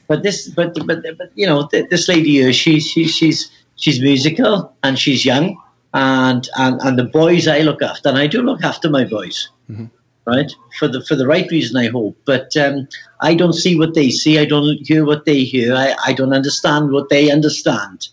But 0.09 0.23
this, 0.23 0.49
but, 0.49 0.75
but 0.87 1.03
but 1.03 1.31
you 1.35 1.47
know, 1.47 1.69
this 1.73 2.09
lady 2.09 2.31
here, 2.31 2.53
she, 2.53 2.81
she 2.81 3.07
she's 3.07 3.51
she's 3.77 4.01
musical 4.01 4.73
and 4.83 4.99
she's 4.99 5.25
young, 5.25 5.61
and 5.95 6.49
and 6.57 6.81
and 6.83 6.99
the 6.99 7.05
boys 7.05 7.49
I 7.49 7.61
look 7.61 7.83
after, 7.83 8.09
and 8.09 8.19
I 8.19 8.27
do 8.27 8.43
look 8.43 8.63
after 8.63 8.89
my 8.89 9.05
boys. 9.05 9.49
Mm-hmm 9.71 9.87
right? 10.27 10.53
For 10.79 10.89
the 10.89 11.03
for 11.05 11.15
the 11.15 11.27
right 11.27 11.51
reason, 11.51 11.77
I 11.77 11.89
hope. 11.89 12.17
But 12.25 12.57
um, 12.57 12.89
I 13.21 13.35
don't 13.35 13.53
see 13.53 13.79
what 13.79 13.95
they 13.95 14.11
see. 14.11 14.39
I 14.39 14.45
don't 14.45 14.79
hear 14.87 15.05
what 15.05 15.25
they 15.25 15.45
hear. 15.45 15.75
I, 15.75 15.95
I 16.05 16.13
don't 16.13 16.33
understand 16.33 16.93
what 16.93 17.09
they 17.09 17.31
understand, 17.31 18.09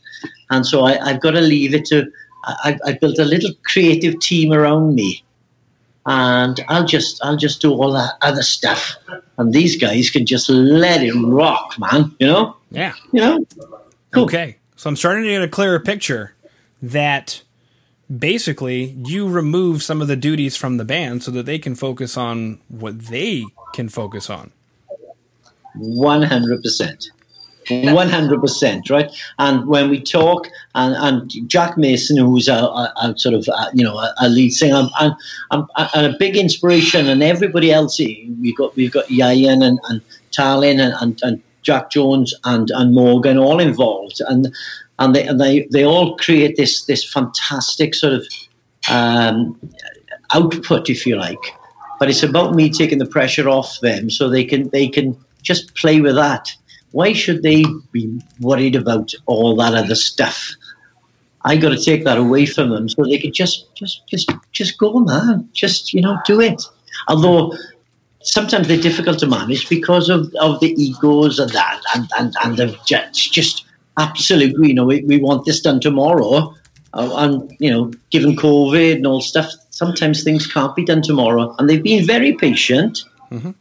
and 0.50 0.66
so 0.66 0.84
I, 0.84 1.12
have 1.12 1.22
got 1.22 1.32
to 1.32 1.42
leave 1.42 1.74
it 1.74 1.86
to. 1.86 2.12
I, 2.46 2.78
I 2.86 2.94
built 2.94 3.20
a 3.20 3.26
little 3.26 3.52
creative 3.66 4.20
team 4.20 4.52
around 4.52 4.96
me, 4.96 5.24
and 6.06 6.64
I'll 6.68 6.86
just 6.86 7.24
I'll 7.24 7.38
just 7.38 7.62
do 7.62 7.72
all 7.72 7.92
that 7.94 8.16
other 8.22 8.44
stuff, 8.44 8.96
and 9.38 9.54
these 9.54 9.76
guys 9.76 10.10
can 10.10 10.26
just 10.26 10.50
let 10.50 11.02
it 11.04 11.14
rock, 11.14 11.76
man. 11.80 12.16
You 12.20 12.28
know? 12.28 12.58
Yeah. 12.72 12.94
You 13.12 13.22
know. 13.22 13.46
Cool. 14.12 14.24
Okay, 14.24 14.58
so 14.76 14.90
I'm 14.90 14.96
starting 14.96 15.24
to 15.24 15.30
get 15.30 15.42
a 15.42 15.48
clearer 15.48 15.80
picture 15.80 16.36
that 16.82 17.42
basically 18.20 18.96
you 19.06 19.28
remove 19.28 19.84
some 19.84 20.02
of 20.02 20.08
the 20.08 20.16
duties 20.16 20.56
from 20.56 20.78
the 20.78 20.86
band 20.86 21.24
so 21.24 21.32
that 21.32 21.46
they 21.46 21.60
can 21.60 21.76
focus 21.76 22.18
on 22.18 22.60
what 22.68 23.08
they 23.08 23.46
can 23.74 23.90
focus 23.90 24.30
on. 24.30 24.52
100%. 25.78 27.10
100% 27.66 28.90
right 28.90 29.10
and 29.40 29.66
when 29.68 29.90
we 29.90 30.02
talk 30.02 30.48
and, 30.76 30.96
and 30.96 31.50
jack 31.50 31.78
mason 31.78 32.18
who's 32.18 32.48
a, 32.48 32.56
a, 32.56 32.94
a 33.02 33.14
sort 33.18 33.34
of 33.34 33.48
a, 33.48 33.70
you 33.74 33.84
know 33.84 33.96
a, 34.20 34.28
lead 34.28 34.52
singer 34.52 34.90
and, 35.00 35.16
a 35.52 36.14
big 36.20 36.36
inspiration 36.36 37.08
and 37.08 37.24
everybody 37.24 37.72
else 37.72 38.00
we've 38.00 38.58
got 38.58 38.76
we've 38.76 38.92
got 38.92 39.10
Ian 39.10 39.62
and, 39.62 39.80
and 39.90 40.02
and, 40.38 40.82
and, 40.82 41.20
and 41.24 41.44
jack 41.64 41.90
jones 41.90 42.34
and, 42.44 42.70
and 42.72 42.94
morgan 42.94 43.38
all 43.38 43.60
involved 43.60 44.22
and 44.28 44.54
and 45.00 45.16
they 45.16 45.26
and 45.26 45.40
they, 45.40 45.68
they 45.72 45.84
all 45.84 46.16
create 46.18 46.56
this 46.56 46.86
this 46.86 47.04
fantastic 47.04 47.96
sort 47.96 48.14
of 48.14 48.26
um, 48.90 49.60
output, 50.34 50.90
if 50.90 51.06
you 51.06 51.16
like. 51.16 51.40
But 52.00 52.10
it's 52.10 52.24
about 52.24 52.56
me 52.56 52.70
taking 52.70 52.98
the 52.98 53.06
pressure 53.06 53.50
off 53.50 53.80
them, 53.82 54.10
so 54.10 54.30
they 54.30 54.44
can 54.44 54.70
they 54.70 54.88
can 54.88 55.18
just 55.42 55.76
play 55.76 56.02
with 56.02 56.16
that. 56.16 56.54
Why 56.92 57.14
should 57.14 57.42
they 57.44 57.66
be 57.92 58.20
worried 58.40 58.76
about 58.76 59.14
all 59.26 59.56
that 59.58 59.74
other 59.74 59.96
stuff? 59.96 60.52
I 61.46 61.58
got 61.58 61.70
to 61.70 61.84
take 61.84 62.04
that 62.06 62.18
away 62.18 62.46
from 62.46 62.70
them 62.70 62.88
so 62.88 63.04
they 63.04 63.18
could 63.20 63.34
just, 63.34 63.76
just, 63.76 64.08
just, 64.08 64.32
just 64.54 64.78
go, 64.78 65.00
man. 65.00 65.50
Just 65.52 65.94
you 65.94 66.02
know, 66.02 66.18
do 66.26 66.40
it. 66.40 66.62
Although 67.08 67.58
sometimes 68.24 68.68
they're 68.68 68.78
difficult 68.78 69.20
to 69.20 69.28
manage 69.28 69.70
because 69.70 70.10
of, 70.10 70.34
of 70.40 70.60
the 70.60 70.74
egos 70.82 71.40
and 71.40 71.52
that, 71.52 71.82
and 71.96 72.10
and 72.18 72.36
and 72.44 72.58
the 72.58 72.78
just, 72.86 73.34
just 73.34 73.66
absolutely, 74.00 74.70
you 74.70 74.74
know, 74.74 74.86
we, 74.86 75.02
we 75.04 75.20
want 75.20 75.46
this 75.46 75.62
done 75.62 75.80
tomorrow, 75.80 76.54
uh, 76.94 77.14
and 77.18 77.56
you 77.60 77.70
know, 77.70 77.92
given 78.10 78.36
COVID 78.36 78.96
and 78.96 79.08
all 79.08 79.22
stuff, 79.22 79.52
sometimes 79.70 80.24
things 80.24 80.48
can't 80.48 80.76
be 80.76 80.86
done 80.86 81.02
tomorrow, 81.02 81.56
and 81.58 81.70
they've 81.70 81.84
been 81.84 82.06
very 82.06 82.34
patient. 82.34 83.04
Mm-hmm. 83.32 83.52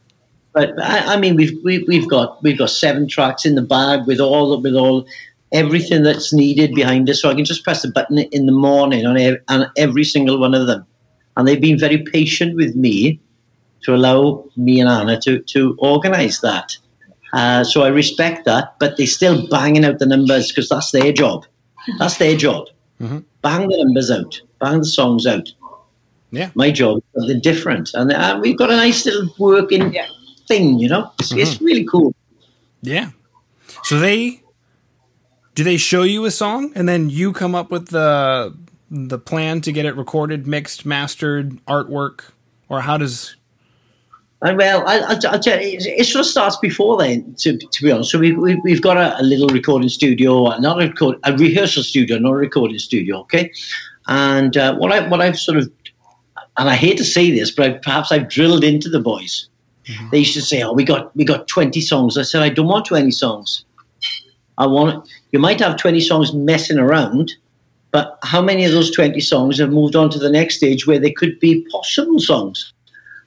But 0.53 0.79
I, 0.81 1.15
I, 1.15 1.17
mean, 1.17 1.35
we've 1.35 1.57
we, 1.63 1.75
have 1.75 1.87
we 1.87 1.99
have 1.99 2.09
got 2.09 2.41
we've 2.43 2.57
got 2.57 2.69
seven 2.69 3.07
tracks 3.07 3.45
in 3.45 3.55
the 3.55 3.61
bag 3.61 4.05
with 4.05 4.19
all 4.19 4.61
with 4.61 4.75
all 4.75 5.05
everything 5.53 6.03
that's 6.03 6.33
needed 6.33 6.73
behind 6.73 7.09
us. 7.09 7.21
So 7.21 7.29
I 7.29 7.35
can 7.35 7.45
just 7.45 7.63
press 7.63 7.83
the 7.83 7.91
button 7.91 8.17
in 8.17 8.47
the 8.47 8.51
morning 8.51 9.05
on, 9.05 9.17
every, 9.17 9.39
on 9.49 9.71
every 9.77 10.03
single 10.03 10.39
one 10.39 10.55
of 10.55 10.65
them. 10.65 10.85
And 11.37 11.47
they've 11.47 11.61
been 11.61 11.77
very 11.77 11.99
patient 11.99 12.55
with 12.55 12.75
me 12.75 13.19
to 13.83 13.95
allow 13.95 14.45
me 14.55 14.79
and 14.79 14.89
Anna 14.89 15.19
to, 15.21 15.39
to 15.39 15.75
organise 15.79 16.41
that. 16.41 16.77
Uh, 17.31 17.63
so 17.63 17.81
I 17.81 17.87
respect 17.87 18.45
that, 18.45 18.75
but 18.79 18.97
they're 18.97 19.07
still 19.07 19.47
banging 19.47 19.85
out 19.85 19.99
the 19.99 20.05
numbers 20.05 20.49
because 20.49 20.69
that's 20.69 20.91
their 20.91 21.11
job. 21.11 21.45
That's 21.97 22.17
their 22.17 22.37
job. 22.37 22.67
Mm-hmm. 23.01 23.19
Bang 23.41 23.67
the 23.67 23.83
numbers 23.83 24.11
out, 24.11 24.39
bang 24.59 24.79
the 24.79 24.85
songs 24.85 25.25
out. 25.25 25.51
Yeah. 26.31 26.51
My 26.55 26.71
job 26.71 26.97
is 26.97 27.03
something 27.15 27.41
different. 27.41 27.91
And 27.93 28.11
uh, 28.11 28.39
we've 28.41 28.57
got 28.57 28.71
a 28.71 28.75
nice 28.75 29.05
little 29.05 29.33
working 29.37 29.93
yeah. 29.93 30.07
thing, 30.47 30.79
you 30.79 30.89
know? 30.89 31.11
It's, 31.19 31.31
mm-hmm. 31.31 31.39
it's 31.39 31.61
really 31.61 31.85
cool. 31.85 32.15
Yeah. 32.81 33.11
So 33.83 33.99
they 33.99 34.41
do 35.55 35.63
they 35.63 35.77
show 35.77 36.03
you 36.03 36.25
a 36.25 36.31
song 36.31 36.71
and 36.75 36.87
then 36.87 37.09
you 37.09 37.33
come 37.33 37.53
up 37.55 37.69
with 37.69 37.89
the 37.89 38.55
the 38.89 39.17
plan 39.17 39.61
to 39.61 39.71
get 39.71 39.85
it 39.85 39.95
recorded, 39.95 40.47
mixed, 40.47 40.85
mastered, 40.85 41.63
artwork, 41.65 42.31
or 42.69 42.81
how 42.81 42.97
does? 42.97 43.35
Uh, 44.43 44.53
well, 44.57 44.85
I, 44.85 44.97
I, 44.99 45.13
I, 45.13 45.41
it 45.45 46.05
sort 46.05 46.25
of 46.25 46.29
starts 46.29 46.57
before 46.57 46.97
then. 46.97 47.33
To, 47.39 47.57
to 47.57 47.83
be 47.83 47.91
honest, 47.91 48.11
so 48.11 48.19
we, 48.19 48.33
we 48.33 48.55
we've 48.63 48.81
got 48.81 48.97
a, 48.97 49.19
a, 49.19 49.23
little 49.23 49.47
recording 49.47 49.87
studio, 49.89 50.57
not 50.57 50.81
a 50.81 50.87
record, 50.87 51.17
a 51.23 51.33
rehearsal 51.33 51.83
studio, 51.83 52.17
not 52.17 52.31
a 52.31 52.35
recording 52.35 52.77
studio. 52.77 53.19
Okay, 53.21 53.51
and 54.07 54.57
uh, 54.57 54.75
what 54.75 54.91
I 54.91 55.07
what 55.07 55.21
I've 55.21 55.39
sort 55.39 55.59
of, 55.59 55.71
and 56.57 56.69
I 56.69 56.75
hate 56.75 56.97
to 56.97 57.05
say 57.05 57.31
this, 57.31 57.51
but 57.51 57.65
I, 57.65 57.77
perhaps 57.77 58.11
I've 58.11 58.27
drilled 58.27 58.65
into 58.65 58.89
the 58.89 58.99
boys. 58.99 59.47
Mm-hmm. 59.85 60.09
They 60.11 60.19
used 60.19 60.33
to 60.33 60.41
say, 60.41 60.61
"Oh, 60.61 60.73
we 60.73 60.83
got 60.83 61.15
we 61.15 61.23
got 61.23 61.47
twenty 61.47 61.79
songs." 61.79 62.17
I 62.17 62.23
said, 62.23 62.41
"I 62.41 62.49
don't 62.49 62.67
want 62.67 62.85
twenty 62.85 63.11
songs. 63.11 63.63
I 64.57 64.67
want 64.67 65.07
you 65.31 65.39
might 65.39 65.59
have 65.59 65.77
20 65.77 65.99
songs 66.01 66.33
messing 66.33 66.77
around, 66.77 67.31
but 67.91 68.19
how 68.23 68.41
many 68.41 68.65
of 68.65 68.71
those 68.71 68.91
20 68.91 69.19
songs 69.19 69.59
have 69.59 69.71
moved 69.71 69.95
on 69.95 70.09
to 70.11 70.19
the 70.19 70.29
next 70.29 70.57
stage 70.57 70.85
where 70.85 70.99
they 70.99 71.11
could 71.11 71.39
be 71.39 71.65
possible 71.71 72.19
songs? 72.19 72.72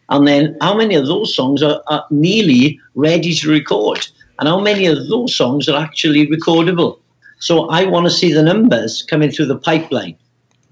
And 0.09 0.27
then 0.27 0.57
how 0.61 0.77
many 0.77 0.95
of 0.95 1.07
those 1.07 1.35
songs 1.35 1.63
are, 1.63 1.83
are 1.89 2.05
nearly 2.11 2.81
ready 2.95 3.35
to 3.35 3.51
record? 3.51 4.07
And 4.39 4.49
how 4.49 4.61
many 4.61 4.87
of 4.87 5.09
those 5.09 5.35
songs 5.35 5.69
are 5.69 5.83
actually 5.83 6.27
recordable? 6.27 7.01
So 7.39 7.69
I 7.69 7.85
want 7.85 8.07
to 8.07 8.11
see 8.11 8.33
the 8.33 8.43
numbers 8.43 9.03
coming 9.03 9.31
through 9.31 9.47
the 9.47 9.59
pipeline. 9.59 10.17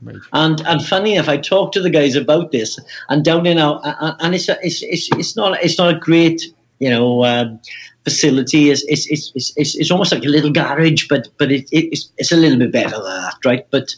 Right. 0.02 0.16
And 0.32 0.60
and 0.66 0.84
funny 0.84 1.16
if 1.16 1.28
I 1.28 1.38
talk 1.38 1.72
to 1.72 1.80
the 1.80 1.88
guys 1.88 2.14
about 2.14 2.52
this, 2.52 2.78
and 3.08 3.24
down 3.24 3.46
in 3.46 3.58
our 3.58 3.80
and 4.20 4.34
it's 4.34 4.48
a, 4.48 4.58
it's, 4.62 4.82
it's 4.82 5.08
it's 5.16 5.36
not 5.36 5.62
it's 5.62 5.78
not 5.78 5.94
a 5.94 5.98
great 5.98 6.42
you 6.78 6.90
know 6.90 7.24
um, 7.24 7.58
facility 8.04 8.70
is 8.70 8.84
it's, 8.86 9.06
it's, 9.10 9.32
it's, 9.56 9.74
it's, 9.76 9.90
almost 9.90 10.12
like 10.12 10.24
a 10.24 10.28
little 10.28 10.50
garage, 10.50 11.08
but 11.08 11.28
but 11.38 11.50
it, 11.50 11.66
it's, 11.72 12.10
it's 12.18 12.32
a 12.32 12.36
little 12.36 12.58
bit 12.58 12.72
better 12.72 12.96
than 12.96 13.04
that, 13.04 13.36
right? 13.44 13.66
But 13.70 13.94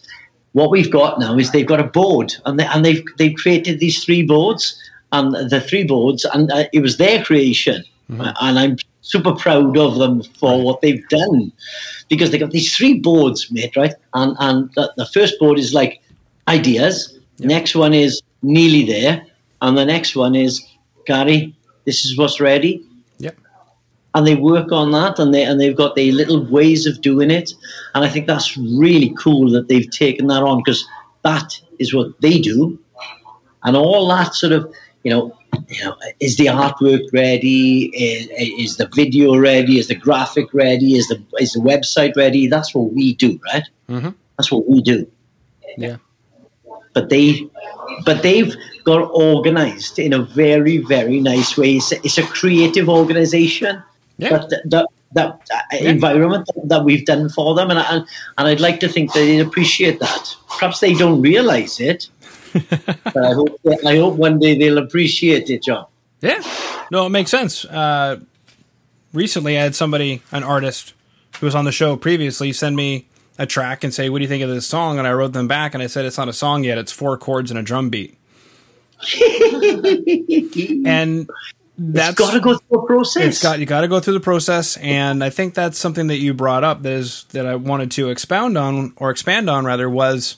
what 0.53 0.71
we've 0.71 0.91
got 0.91 1.19
now 1.19 1.37
is 1.37 1.51
they've 1.51 1.67
got 1.67 1.81
a 1.81 1.85
board, 1.85 2.33
and 2.45 2.59
they, 2.59 2.67
and 2.67 2.85
they've 2.85 3.05
they've 3.19 3.35
created 3.35 3.81
these 3.81 4.05
three 4.05 4.23
boards, 4.23 4.81
and 5.17 5.51
the 5.51 5.61
three 5.61 5.85
boards, 5.85 6.25
and 6.25 6.51
uh, 6.51 6.65
it 6.73 6.81
was 6.81 6.97
their 6.97 7.23
creation, 7.23 7.85
mm-hmm. 8.11 8.29
and 8.41 8.59
I'm 8.59 8.77
super 9.03 9.33
proud 9.33 9.77
of 9.77 9.97
them 9.97 10.23
for 10.41 10.63
what 10.63 10.81
they've 10.81 11.07
done, 11.09 11.53
because 12.09 12.31
they 12.31 12.39
got 12.39 12.51
these 12.51 12.77
three 12.77 13.01
boards, 13.01 13.51
mate, 13.51 13.77
right? 13.77 13.95
And 14.15 14.37
and 14.41 14.71
the, 14.75 14.93
the 14.97 15.07
first 15.07 15.39
board 15.39 15.59
is 15.59 15.73
like 15.73 16.01
ideas, 16.49 17.19
yep. 17.39 17.49
next 17.49 17.75
one 17.75 17.95
is 17.95 18.23
nearly 18.43 18.85
there, 18.85 19.25
and 19.63 19.77
the 19.77 19.85
next 19.85 20.17
one 20.17 20.35
is 20.35 20.65
Gary, 21.07 21.55
this 21.85 22.05
is 22.05 22.19
what's 22.19 22.41
ready. 22.41 22.85
And 24.15 24.27
they 24.27 24.35
work 24.35 24.73
on 24.73 24.91
that 24.93 25.19
and 25.19 25.33
they 25.33 25.45
and 25.45 25.61
they've 25.61 25.77
got 25.77 25.95
their 25.95 26.13
little 26.13 26.45
ways 26.47 26.87
of 26.87 27.01
doing 27.01 27.31
it. 27.31 27.53
And 27.95 28.05
i 28.05 28.09
think 28.09 28.27
that's 28.27 28.57
really 28.57 29.15
cool 29.19 29.51
that 29.51 29.69
they've 29.69 29.91
taken 29.91 30.27
that 30.27 30.43
on 30.43 30.59
because 30.59 30.87
that 31.23 31.59
is 31.79 31.95
what 31.95 32.21
they 32.21 32.39
do. 32.39 32.79
And 33.63 33.77
all 33.77 34.09
that 34.09 34.35
sort 34.35 34.53
of 34.53 34.73
you 35.07 35.13
know 35.15 35.39
you 35.69 35.85
know 35.85 35.95
is 36.19 36.37
the 36.37 36.47
artwork 36.47 37.05
ready? 37.13 37.85
Is, 37.95 38.27
is 38.65 38.77
the 38.77 38.89
video 38.93 39.37
ready? 39.39 39.79
Is 39.79 39.87
the 39.87 39.95
graphic 39.95 40.53
ready? 40.53 40.97
Is 40.97 41.07
the 41.07 41.23
is 41.39 41.53
the 41.53 41.61
website 41.61 42.17
ready? 42.17 42.49
That's 42.49 42.75
what 42.75 42.93
we 42.93 43.15
do 43.15 43.39
right? 43.53 43.63
Mm-hmm. 43.89 44.11
that's 44.37 44.51
what 44.51 44.69
we 44.69 44.83
do. 44.83 45.07
Yeah. 45.79 45.99
But 46.93 47.09
they 47.09 47.49
but 48.05 48.25
they've 48.25 48.53
got 48.83 49.03
organized 49.13 50.01
in 50.01 50.13
a 50.13 50.23
very 50.23 50.79
very 50.79 51.21
nice 51.21 51.57
way. 51.57 51.77
It's, 51.77 51.93
it's 51.93 52.19
a 52.19 52.27
creative 52.27 52.89
organization. 52.89 53.81
Yeah. 54.19 54.31
that 54.31 54.63
that, 54.65 54.87
that 55.13 55.49
uh, 55.55 55.61
yeah. 55.73 55.91
environment 55.91 56.51
that 56.65 56.85
we've 56.85 57.07
done 57.07 57.29
for 57.29 57.55
them, 57.55 57.71
and 57.71 57.79
I, 57.79 57.97
and 58.39 58.49
I'd 58.49 58.61
like 58.61 58.81
to 58.81 58.89
think 58.89 59.13
they 59.13 59.39
appreciate 59.39 60.01
that. 60.01 60.35
Perhaps 60.49 60.81
they 60.81 60.95
don't 60.95 61.21
realize 61.23 61.79
it, 61.79 62.09
but 62.69 63.25
I 63.25 63.33
hope 63.33 63.61
I 63.85 63.97
hope 63.97 64.15
one 64.15 64.39
day 64.39 64.59
they'll 64.59 64.79
appreciate 64.79 65.51
it, 65.51 65.63
Jon. 65.63 65.87
Yeah, 66.21 66.43
no, 66.91 67.07
it 67.07 67.11
makes 67.11 67.31
sense. 67.31 67.65
Uh, 67.65 68.21
recently, 69.13 69.59
I 69.59 69.63
had 69.63 69.75
somebody, 69.75 70.23
an 70.33 70.43
artist 70.43 70.95
who 71.41 71.47
was 71.47 71.55
on 71.55 71.65
the 71.65 71.73
show 71.73 71.97
previously, 71.97 72.53
send 72.53 72.77
me 72.77 73.07
a 73.39 73.47
track 73.47 73.85
and 73.85 73.93
say, 73.93 74.09
"What 74.09 74.19
do 74.19 74.23
you 74.23 74.29
think 74.29 74.43
of 74.43 74.51
this 74.51 74.67
song?" 74.67 74.99
And 74.99 75.07
I 75.07 75.13
wrote 75.13 75.33
them 75.33 75.49
back 75.49 75.75
and 75.75 75.83
I 75.83 75.87
said, 75.87 76.05
"It's 76.05 76.19
not 76.19 76.29
a 76.29 76.33
song 76.33 76.65
yet; 76.65 76.79
it's 76.79 76.93
four 76.93 77.17
chords 77.19 77.51
and 77.51 77.59
a 77.59 77.63
drum 77.63 77.91
beat." 77.91 78.17
and 80.87 81.29
that's 81.79 82.15
got 82.15 82.33
to 82.33 82.41
go 82.41 82.57
through 82.57 82.79
a 82.79 82.87
process. 82.87 83.23
It's 83.23 83.43
got 83.43 83.59
you 83.59 83.67
got 83.67 83.83
to 83.83 83.89
go 83.89 84.01
through 84.01 84.15
the 84.15 84.21
process, 84.21 84.77
and 84.79 85.23
I 85.23 85.31
think 85.31 85.55
that's 85.55 85.79
something 85.79 86.07
that 86.07 86.17
you 86.17 86.33
brought 86.33 86.65
up 86.65 86.83
that 86.83 86.93
is 86.93 87.25
that 87.31 87.47
I 87.47 87.57
wanted 87.57 87.91
to 87.93 88.09
expound 88.09 88.57
on 88.57 88.95
or 88.97 89.11
expand 89.11 89.51
on 89.51 89.65
rather 89.67 89.91
was 89.91 90.37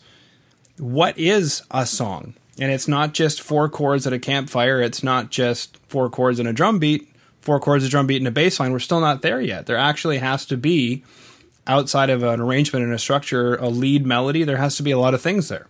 what 0.79 1.19
is 1.19 1.63
a 1.71 1.87
song, 1.87 2.35
and 2.59 2.73
it's 2.73 2.89
not 2.89 3.15
just 3.15 3.41
four 3.41 3.69
chords 3.69 4.07
at 4.07 4.13
a 4.13 4.19
campfire. 4.19 4.81
It's 4.81 5.03
not 5.03 5.31
just 5.31 5.77
four 5.89 6.11
chords 6.11 6.39
and 6.39 6.49
a 6.49 6.53
drum 6.53 6.79
beat, 6.79 7.09
four 7.41 7.61
chords, 7.61 7.85
a 7.85 7.89
drum 7.89 8.07
beat, 8.07 8.19
and 8.19 8.29
a 8.29 8.33
bass 8.33 8.61
line. 8.61 8.73
We're 8.73 8.79
still 8.79 9.01
not 9.01 9.23
there 9.23 9.41
yet. 9.41 9.67
There 9.67 9.77
actually 9.77 10.19
has 10.19 10.47
to 10.47 10.57
be 10.57 11.05
outside 11.67 12.11
of 12.11 12.23
an 12.23 12.41
arrangement 12.41 12.85
and 12.85 12.95
a 12.95 12.99
structure, 12.99 13.57
a 13.57 13.69
lead 13.69 14.07
melody. 14.07 14.45
There 14.45 14.57
has 14.57 14.77
to 14.77 14.83
be 14.83 14.91
a 14.91 14.99
lot 14.99 15.15
of 15.15 15.21
things 15.21 15.49
there 15.49 15.67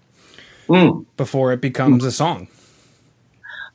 mm. 0.69 1.05
before 1.17 1.53
it 1.53 1.61
becomes 1.61 2.05
mm. 2.05 2.09
a 2.09 2.13
song. 2.13 2.49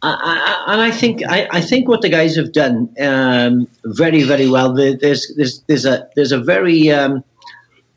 I, 0.05 0.65
and 0.67 0.81
I 0.81 0.91
think 0.91 1.23
I, 1.29 1.47
I, 1.49 1.61
think 1.61 1.87
what 1.87 2.01
the 2.01 2.09
guys 2.09 2.35
have 2.35 2.51
done 2.51 2.93
um, 2.99 3.69
very 3.85 4.23
very 4.23 4.49
well. 4.49 4.73
There's 4.73 5.33
there's 5.37 5.61
there's 5.67 5.85
a 5.85 6.09
there's 6.17 6.33
a 6.33 6.39
very 6.39 6.91
um, 6.91 7.23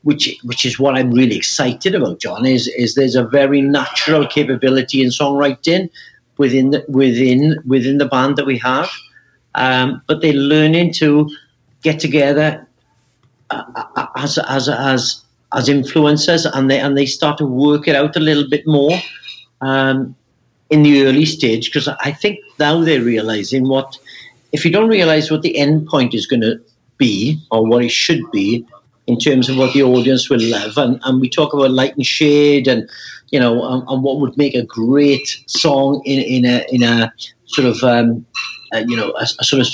which 0.07 0.39
which 0.45 0.65
is 0.65 0.79
what 0.79 0.95
I'm 0.95 1.11
really 1.11 1.37
excited 1.37 1.93
about, 1.97 2.21
Jon. 2.21 2.47
Is 2.47 2.69
is 2.69 2.95
there's 2.95 3.17
a 3.17 3.25
very 3.25 3.61
natural 3.61 4.25
capability 4.25 5.03
in 5.03 5.09
songwriting 5.09 5.91
within 6.39 6.71
the, 6.71 6.85
within 6.89 7.61
within 7.67 7.99
the 7.99 8.07
band 8.07 8.37
that 8.37 8.47
we 8.47 8.57
have, 8.59 8.89
um, 9.57 10.01
but 10.07 10.23
they're 10.23 10.45
learning 10.55 10.93
to 11.03 11.29
get 11.83 11.99
together 11.99 12.69
uh, 13.51 13.65
uh 13.97 14.07
as 14.17 14.39
as 14.39 14.69
as 14.69 15.25
as 15.53 15.69
influencers, 15.69 16.47
and 16.55 16.71
they 16.71 16.79
and 16.79 16.97
they 16.97 17.07
start 17.07 17.37
to 17.39 17.47
work 17.47 17.89
it 17.89 17.97
out 17.97 18.15
a 18.17 18.21
little 18.21 18.49
bit 18.49 18.65
more. 18.65 18.97
Um, 19.61 20.15
in 20.69 20.83
the 20.83 21.05
early 21.07 21.25
stage 21.25 21.67
because 21.67 21.87
I 21.89 22.11
think 22.11 22.41
now 22.59 22.83
they're 22.83 23.01
realizing 23.01 23.69
what 23.69 23.97
if 24.51 24.65
you 24.65 24.73
don't 24.73 24.89
realize 24.89 25.31
what 25.31 25.43
the 25.43 25.57
end 25.57 25.87
point 25.87 26.13
is 26.13 26.27
going 26.27 26.41
to 26.41 26.61
be 26.99 27.41
or 27.53 27.65
what 27.65 27.85
it 27.85 27.93
should 27.93 28.29
be 28.33 28.67
in 29.07 29.19
terms 29.19 29.49
of 29.49 29.57
what 29.57 29.73
the 29.73 29.83
audience 29.83 30.29
will 30.29 30.43
love 30.43 30.77
and, 30.77 31.01
and 31.05 31.21
we 31.21 31.29
talk 31.29 31.53
about 31.53 31.71
light 31.71 31.95
and 31.97 32.07
shade 32.07 32.67
and 32.67 32.89
you 33.31 33.41
know 33.41 33.65
and, 33.65 33.89
and 33.89 34.03
what 34.03 34.21
would 34.21 34.37
make 34.37 34.55
a 34.55 34.65
great 34.65 35.27
song 35.47 36.03
in, 36.05 36.21
in 36.21 36.45
a 36.45 36.65
in 36.71 36.83
a 36.83 37.13
sort 37.47 37.67
of 37.67 37.83
um, 37.83 38.25
uh, 38.75 38.79
you 38.87 38.97
know 38.97 39.13
a, 39.13 39.23
a, 39.23 39.45
sort 39.45 39.63
of 39.63 39.69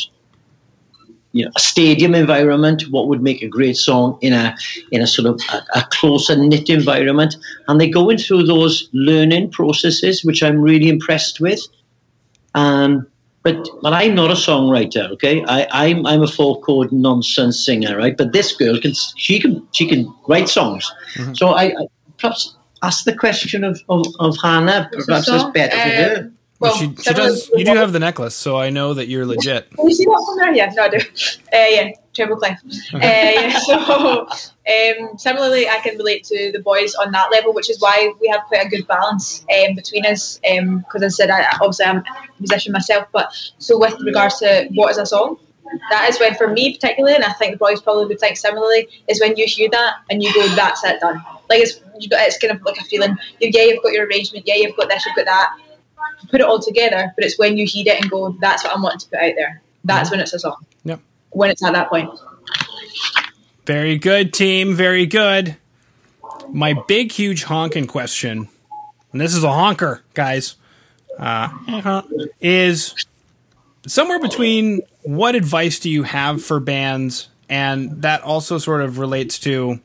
you 1.33 1.45
know, 1.45 1.51
a 1.57 1.61
stadium 1.61 2.15
environment, 2.15 2.85
what 2.91 3.09
would 3.09 3.23
make 3.23 3.43
a 3.43 3.49
great 3.49 3.77
song 3.77 4.19
in 4.21 4.33
a 4.33 4.55
in 4.91 5.01
a 5.01 5.07
sort 5.07 5.27
of 5.27 5.41
a, 5.51 5.79
a 5.79 5.83
closer 5.91 6.37
knit 6.37 6.69
environment, 6.69 7.37
and 7.69 7.81
they're 7.81 7.89
going 7.89 8.19
through 8.19 8.45
those 8.45 8.89
learning 8.93 9.51
processes, 9.51 10.25
which 10.25 10.43
I'm 10.43 10.61
really 10.61 10.89
impressed 10.89 11.41
with. 11.41 11.61
Um, 12.55 13.07
but 13.42 13.68
but 13.82 13.92
I'm 13.92 14.14
not 14.14 14.30
a 14.30 14.34
songwriter, 14.34 15.11
okay? 15.12 15.44
I, 15.44 15.66
I'm 15.70 16.06
I'm 16.06 16.22
a 16.22 16.28
four 16.28 16.61
chord 16.61 16.92
nonsense 16.92 17.64
singer, 17.64 17.96
right? 17.96 18.16
But 18.16 18.32
this 18.32 18.54
girl 18.54 18.78
can 18.80 18.92
she 19.16 19.40
can 19.40 19.66
she 19.72 19.88
can 19.88 20.12
write 20.28 20.49
songs. 20.49 20.90
Mm-hmm. 21.14 21.34
So 21.34 21.49
I, 21.49 21.64
I 21.64 21.87
perhaps 22.18 22.56
ask 22.82 23.04
the 23.04 23.14
question 23.14 23.64
of, 23.64 23.80
of, 23.88 24.06
of 24.20 24.37
Hannah. 24.42 24.90
Perhaps 24.92 25.28
it's 25.28 25.44
better 25.50 25.76
for 25.76 25.88
her. 25.88 26.16
Um, 26.20 26.38
well, 26.61 26.76
she, 26.76 26.94
she 27.02 27.12
does. 27.12 27.50
You 27.54 27.64
do 27.64 27.75
have 27.75 27.92
the 27.92 27.99
necklace, 27.99 28.37
so 28.37 28.56
I 28.56 28.70
know 28.70 28.94
that 28.94 29.08
you're 29.08 29.26
legit. 29.26 29.68
Can 29.75 29.88
you 29.88 29.94
see 29.94 30.04
that 30.04 30.25
from 30.25 30.37
there? 30.38 30.54
Yeah, 30.54 30.72
no, 30.75 30.84
I 30.84 30.88
do. 30.88 30.99
Uh, 31.52 31.66
yeah, 31.68 31.90
treble 32.14 32.37
clef. 32.37 32.61
Uh, 32.95 32.99
yeah, 33.00 33.59
so, 33.59 34.26
um, 34.28 35.19
similarly, 35.19 35.69
I 35.69 35.78
can 35.78 35.97
relate 35.97 36.25
to 36.25 36.52
the 36.52 36.61
boys 36.61 36.95
on 36.95 37.12
that 37.12 37.31
level, 37.33 37.52
which 37.52 37.71
is 37.71 37.81
why 37.81 38.12
we 38.21 38.28
have 38.28 38.42
quite 38.49 38.66
a 38.66 38.69
good 38.69 38.87
balance 38.87 39.45
um, 39.50 39.75
between 39.75 40.04
us. 40.07 40.38
Because 40.42 41.02
as 41.02 41.14
I 41.14 41.25
said, 41.25 41.31
I, 41.31 41.47
obviously 41.54 41.87
I'm 41.87 41.99
a 41.99 42.04
musician 42.38 42.73
myself, 42.73 43.09
but 43.12 43.33
so 43.59 43.78
with 43.78 44.00
regards 44.02 44.38
to 44.40 44.69
what 44.75 44.90
is 44.90 44.99
a 44.99 45.07
song, 45.07 45.38
that 45.90 46.09
is 46.11 46.21
when, 46.21 46.35
for 46.35 46.49
me 46.49 46.75
particularly, 46.75 47.14
and 47.14 47.25
I 47.25 47.33
think 47.33 47.52
the 47.52 47.59
boys 47.59 47.81
probably 47.81 48.07
would 48.07 48.21
think 48.21 48.37
similarly, 48.37 48.88
is 49.09 49.21
when 49.21 49.37
you 49.37 49.47
hear 49.47 49.69
that 49.71 49.95
and 50.11 50.23
you 50.23 50.33
go, 50.35 50.47
"That's 50.54 50.85
it, 50.85 51.00
done." 51.00 51.23
Like 51.49 51.61
it's 51.61 51.76
got, 52.09 52.26
it's 52.26 52.38
kind 52.38 52.54
of 52.54 52.62
like 52.62 52.78
a 52.78 52.85
feeling. 52.85 53.16
Yeah, 53.40 53.62
you've 53.62 53.83
got 53.83 53.92
your 53.92 54.07
arrangement. 54.07 54.47
Yeah, 54.47 54.57
you've 54.57 54.76
got 54.76 54.88
this, 54.88 55.04
you've 55.07 55.16
got 55.16 55.26
that. 55.26 55.57
Put 56.31 56.40
it 56.40 56.47
all 56.47 56.61
together, 56.61 57.12
but 57.16 57.25
it's 57.25 57.38
when 57.38 57.57
you 57.57 57.66
hear 57.66 57.85
it 57.87 58.02
and 58.02 58.11
go, 58.11 58.37
"That's 58.40 58.64
what 58.64 58.75
I'm 58.75 58.83
wanting 58.83 59.00
to 59.00 59.09
put 59.09 59.21
out 59.21 59.33
there." 59.35 59.62
That's 59.85 60.11
when 60.11 60.21
it's 60.21 60.35
a 60.35 60.38
song. 60.38 60.64
Yep. 61.33 61.39
When 61.39 61.51
it's 61.51 61.62
at 61.65 61.73
that 61.73 61.89
point. 61.89 62.11
Very 63.67 63.97
good, 63.97 64.33
team. 64.33 64.75
Very 64.75 65.07
good. 65.07 65.57
My 66.51 66.75
big, 66.87 67.12
huge 67.12 67.45
honking 67.45 67.87
question, 67.87 68.49
and 69.12 69.21
this 69.21 69.35
is 69.35 69.43
a 69.45 69.53
honker, 69.53 70.03
guys, 70.12 70.57
uh, 71.19 72.03
is 72.41 72.95
somewhere 73.87 74.21
between 74.21 74.83
what 75.03 75.35
advice 75.35 75.79
do 75.79 75.89
you 75.89 76.03
have 76.03 76.45
for 76.45 76.61
bands, 76.61 77.29
and 77.49 78.03
that 78.03 78.23
also 78.23 78.59
sort 78.59 78.83
of 78.83 78.99
relates 78.99 79.39
to 79.41 79.81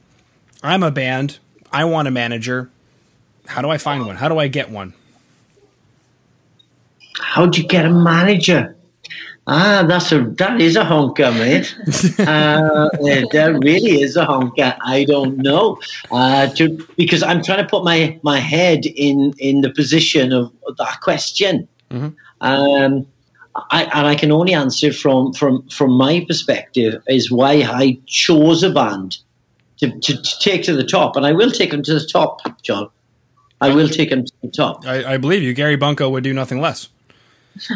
I'm 0.63 0.83
a 0.83 0.91
band, 0.91 1.37
I 1.71 1.85
want 1.85 2.07
a 2.07 2.11
manager. 2.11 2.69
How 3.45 3.61
do 3.61 3.69
I 3.69 3.77
find 3.77 4.05
one? 4.05 4.15
How 4.15 4.27
do 4.27 4.37
I 4.39 4.47
get 4.47 4.69
one? 4.69 4.93
How'd 7.19 7.57
you 7.57 7.65
get 7.65 7.85
a 7.85 7.89
manager? 7.89 8.76
Ah, 9.49 9.85
that's 9.87 10.11
a 10.11 10.19
that 10.37 10.59
is 10.59 10.75
a 10.75 10.83
honker, 10.83 11.31
mate. 11.31 11.73
uh, 12.19 12.89
that 13.31 13.59
really 13.63 14.01
is 14.01 14.17
a 14.17 14.25
honker. 14.25 14.75
I 14.85 15.05
don't 15.05 15.37
know, 15.37 15.79
uh, 16.11 16.47
to, 16.55 16.85
because 16.97 17.23
I'm 17.23 17.41
trying 17.41 17.59
to 17.63 17.69
put 17.69 17.85
my, 17.85 18.19
my 18.23 18.39
head 18.39 18.85
in 18.85 19.33
in 19.39 19.61
the 19.61 19.69
position 19.71 20.33
of 20.33 20.51
that 20.77 20.99
question, 21.01 21.67
Mhm. 21.89 22.13
um, 22.41 23.05
I, 23.71 23.83
and 23.85 24.05
I 24.07 24.15
can 24.15 24.33
only 24.33 24.53
answer 24.53 24.91
from 24.91 25.31
from 25.31 25.65
from 25.69 25.91
my 25.91 26.25
perspective 26.27 27.01
is 27.07 27.31
why 27.31 27.53
I 27.63 27.97
chose 28.05 28.63
a 28.63 28.69
band 28.69 29.17
to, 29.77 29.89
to, 29.89 30.21
to 30.21 30.39
take 30.41 30.63
to 30.63 30.73
the 30.75 30.83
top, 30.83 31.15
and 31.15 31.25
I 31.25 31.31
will 31.31 31.51
take 31.51 31.71
them 31.71 31.83
to 31.83 31.93
the 31.93 32.05
top, 32.05 32.41
Jon. 32.63 32.89
I 33.61 33.73
will 33.73 33.87
take 33.87 34.09
them 34.09 34.25
to 34.25 34.33
the 34.43 34.49
top. 34.49 34.85
I, 34.85 35.13
I 35.13 35.17
believe 35.17 35.41
you. 35.41 35.53
Gary 35.53 35.77
Bunko 35.77 36.09
would 36.09 36.23
do 36.25 36.33
nothing 36.33 36.59
less. 36.59 36.89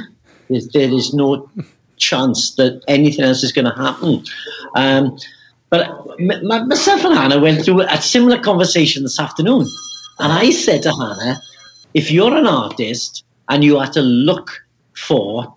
There's, 0.52 1.14
no 1.14 1.50
chance 1.98 2.56
that 2.56 2.82
anything 2.88 3.24
else 3.24 3.44
is 3.44 3.52
going 3.52 3.66
to 3.66 3.76
happen. 3.76 4.24
Um, 4.76 5.18
but 5.70 5.88
m- 6.20 6.32
m- 6.32 6.68
myself 6.68 7.04
and 7.06 7.14
Hannah 7.14 7.40
went 7.40 7.64
through 7.64 7.82
a 7.82 8.02
similar 8.02 8.40
conversation 8.40 9.04
this 9.04 9.20
afternoon. 9.20 9.68
And 10.20 10.32
I 10.34 10.50
said 10.52 10.82
to 10.84 10.92
Hannah, 10.92 11.42
if 11.94 12.12
you're 12.12 12.36
an 12.36 12.48
artist 12.48 13.24
and 13.50 13.64
you 13.64 13.80
had 13.80 13.94
to 13.94 14.02
look 14.02 14.52
for 14.96 15.56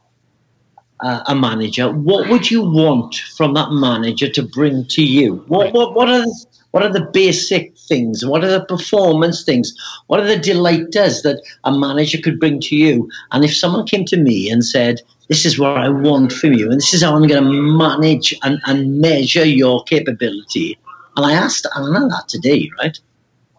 uh, 1.00 1.22
a 1.26 1.34
manager, 1.34 1.90
what 1.90 2.28
would 2.28 2.50
you 2.50 2.62
want 2.62 3.14
from 3.36 3.54
that 3.54 3.70
manager 3.72 4.28
to 4.28 4.42
bring 4.42 4.86
to 4.86 5.02
you? 5.02 5.36
What, 5.48 5.64
Right. 5.66 5.74
what, 5.74 5.94
what, 5.94 6.08
are, 6.08 6.20
the, 6.20 6.46
what 6.70 6.82
are 6.82 6.92
the 6.92 7.08
basic 7.12 7.73
things? 7.86 8.24
What 8.26 8.44
are 8.44 8.50
the 8.50 8.64
performance 8.64 9.44
things? 9.44 9.74
What 10.06 10.20
are 10.20 10.26
the 10.26 10.38
delighters 10.38 11.22
that 11.22 11.42
a 11.64 11.76
manager 11.76 12.18
could 12.22 12.40
bring 12.40 12.60
to 12.60 12.76
you? 12.76 13.08
And 13.32 13.44
if 13.44 13.56
someone 13.56 13.86
came 13.86 14.04
to 14.06 14.16
me 14.16 14.50
and 14.50 14.64
said, 14.64 15.00
this 15.28 15.46
is 15.46 15.58
what 15.58 15.78
I 15.78 15.88
want 15.88 16.32
from 16.32 16.52
you, 16.52 16.70
and 16.70 16.78
this 16.78 16.92
is 16.92 17.02
how 17.02 17.14
I'm 17.16 17.26
going 17.26 17.42
to 17.42 17.50
manage 17.50 18.34
and, 18.42 18.60
and 18.66 19.00
measure 19.00 19.46
your 19.46 19.82
capability. 19.84 20.78
And 21.16 21.24
I 21.24 21.32
asked 21.32 21.66
Anna 21.76 22.08
that 22.08 22.28
today, 22.28 22.70
right? 22.78 22.98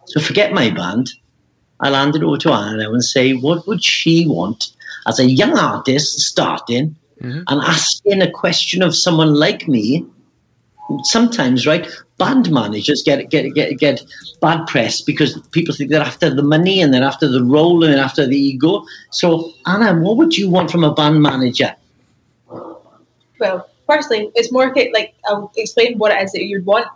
So 0.06 0.20
forget 0.20 0.52
my 0.52 0.70
band. 0.70 1.10
I'll 1.80 1.94
hand 1.94 2.14
it 2.14 2.22
over 2.22 2.38
to 2.38 2.52
Anna 2.52 2.90
and 2.90 3.02
say, 3.04 3.32
what 3.34 3.66
would 3.66 3.82
she 3.82 4.26
want 4.28 4.72
as 5.06 5.18
a 5.18 5.24
young 5.28 5.58
artist 5.58 6.20
starting 6.20 6.96
Mhm. 7.22 7.44
and 7.48 7.60
asking 7.62 8.20
a 8.22 8.30
question 8.30 8.82
of 8.82 8.94
someone 8.94 9.34
like 9.34 9.66
me? 9.66 10.04
Sometimes, 11.02 11.66
right, 11.66 11.88
band 12.18 12.50
managers 12.50 13.02
get 13.02 13.28
get 13.30 13.52
get 13.54 13.78
get 13.78 14.04
bad 14.40 14.66
press 14.66 15.00
because 15.00 15.38
people 15.50 15.74
think 15.74 15.90
they're 15.90 16.00
after 16.00 16.30
the 16.30 16.42
money 16.42 16.80
and 16.80 16.94
they're 16.94 17.02
after 17.02 17.28
the 17.28 17.42
role 17.42 17.82
and 17.82 17.92
they're 17.92 18.04
after 18.04 18.26
the 18.26 18.36
ego. 18.36 18.84
So, 19.10 19.52
Anna, 19.66 19.98
what 20.00 20.16
would 20.16 20.36
you 20.36 20.48
want 20.48 20.70
from 20.70 20.84
a 20.84 20.94
band 20.94 21.22
manager? 21.22 21.74
Well, 23.40 23.68
firstly, 23.86 24.30
it's 24.34 24.52
more 24.52 24.72
like 24.92 25.14
I'll 25.26 25.52
explain 25.56 25.98
what 25.98 26.12
it 26.12 26.22
is 26.22 26.32
that 26.32 26.44
you'd 26.44 26.66
want, 26.66 26.86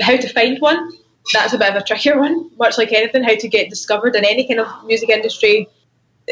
how 0.00 0.16
to 0.16 0.28
find 0.28 0.58
one. 0.60 0.92
That's 1.32 1.52
a 1.52 1.58
bit 1.58 1.70
of 1.70 1.82
a 1.82 1.84
trickier 1.84 2.18
one, 2.18 2.50
much 2.58 2.78
like 2.78 2.92
anything. 2.92 3.22
How 3.22 3.36
to 3.36 3.48
get 3.48 3.70
discovered 3.70 4.16
in 4.16 4.24
any 4.24 4.46
kind 4.46 4.60
of 4.60 4.84
music 4.84 5.08
industry 5.08 5.68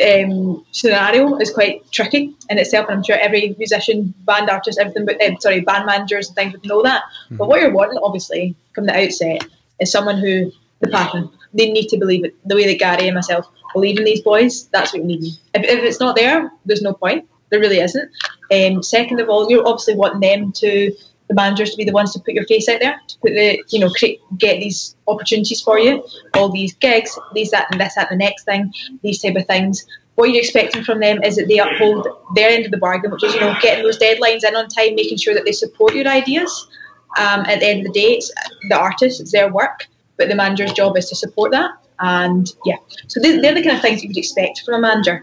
um, 0.05 0.65
scenario 0.71 1.37
is 1.39 1.53
quite 1.53 1.91
tricky 1.91 2.35
in 2.49 2.59
itself, 2.59 2.89
and 2.89 2.99
I'm 2.99 3.03
sure 3.05 3.17
every 3.17 3.55
musician, 3.59 4.15
band 4.25 4.49
artist, 4.49 4.79
everything, 4.79 5.07
but 5.07 5.23
um, 5.23 5.39
sorry, 5.41 5.61
band 5.61 5.87
managers 5.87 6.29
and 6.29 6.37
things 6.37 6.53
would 6.53 6.65
know 6.67 6.83
that. 6.83 7.03
But 7.31 7.49
what 7.49 7.61
you're 7.61 7.73
wanting, 7.73 7.99
obviously, 8.03 8.55
from 8.75 8.87
the 8.87 8.97
outset, 8.97 9.47
is 9.81 9.91
someone 9.91 10.19
who 10.19 10.53
the 10.81 10.89
passion. 10.89 11.31
They 11.53 11.71
need 11.71 11.89
to 11.89 11.99
believe 11.99 12.25
it. 12.25 12.37
The 12.47 12.57
way 12.57 12.67
that 12.67 12.79
Gary 12.79 13.07
and 13.07 13.15
myself 13.15 13.47
believe 13.73 13.99
in 13.99 14.05
these 14.05 14.23
boys, 14.23 14.67
that's 14.69 14.93
what 14.93 15.03
you 15.03 15.09
need. 15.09 15.25
If, 15.55 15.65
if 15.65 15.85
it's 15.85 16.01
not 16.01 16.17
there, 16.17 16.51
there's 16.65 16.83
no 16.83 16.95
point. 16.95 17.29
There 17.51 17.61
really 17.61 17.81
isn't. 17.81 18.11
Um, 18.53 18.83
second 18.83 19.21
of 19.21 19.29
all, 19.29 19.51
you're 19.51 19.67
obviously 19.67 19.95
wanting 19.95 20.21
them 20.21 20.53
to 20.53 20.93
the 21.31 21.35
managers 21.37 21.71
to 21.71 21.77
be 21.77 21.85
the 21.85 21.93
ones 21.93 22.13
to 22.13 22.19
put 22.19 22.35
your 22.35 22.45
face 22.45 22.69
out 22.69 22.81
there, 22.81 23.01
to 23.07 23.19
put 23.21 23.31
the 23.35 23.63
you 23.69 23.79
know 23.79 23.89
create, 23.89 24.21
get 24.37 24.59
these 24.59 24.97
opportunities 25.07 25.61
for 25.63 25.79
you, 25.79 26.05
all 26.35 26.49
these 26.51 26.75
gigs, 26.75 27.17
these 27.35 27.53
that 27.53 27.69
and 27.71 27.81
this 27.81 27.95
that 27.95 28.11
and 28.11 28.21
the 28.21 28.25
next 28.25 28.43
thing, 28.45 28.75
these 29.03 29.23
type 29.23 29.37
of 29.37 29.47
things. 29.47 29.87
What 30.17 30.31
you're 30.31 30.41
expecting 30.43 30.83
from 30.83 30.99
them 30.99 31.23
is 31.23 31.37
that 31.37 31.47
they 31.47 31.59
uphold 31.59 32.09
their 32.35 32.51
end 32.51 32.65
of 32.65 32.73
the 32.73 32.79
bargain, 32.79 33.13
which 33.13 33.23
is 33.23 33.33
you 33.33 33.41
know 33.41 33.55
getting 33.63 33.85
those 33.85 33.97
deadlines 33.99 34.43
in 34.47 34.57
on 34.57 34.69
time, 34.69 34.97
making 34.97 35.19
sure 35.19 35.33
that 35.35 35.45
they 35.45 35.53
support 35.53 35.95
your 35.95 36.09
ideas. 36.09 36.69
Um, 37.17 37.41
at 37.47 37.61
the 37.61 37.67
end 37.67 37.87
of 37.87 37.93
the 37.93 38.01
day, 38.01 38.13
it's 38.19 38.31
the 38.69 38.77
artist, 38.79 39.21
it's 39.21 39.31
their 39.33 39.53
work, 39.53 39.87
but 40.17 40.29
the 40.29 40.35
manager's 40.35 40.73
job 40.73 40.97
is 40.97 41.09
to 41.11 41.17
support 41.17 41.53
that. 41.53 41.71
And 42.01 42.53
yeah, 42.65 42.77
so 43.09 43.21
they- 43.21 43.39
they're 43.39 43.55
the 43.55 43.63
kind 43.63 43.77
of 43.77 43.83
things 43.83 44.03
you 44.03 44.09
would 44.09 44.17
expect 44.17 44.63
from 44.65 44.75
a 44.75 44.81
manager. 44.81 45.23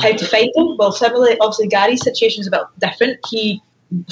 How 0.00 0.12
to 0.12 0.26
find 0.26 0.50
them? 0.54 0.76
Well, 0.78 0.92
similarly, 0.92 1.36
obviously 1.40 1.68
Gary's 1.68 2.02
situation 2.02 2.40
is 2.40 2.46
a 2.46 2.50
bit 2.50 2.60
different. 2.78 3.18
He 3.28 3.62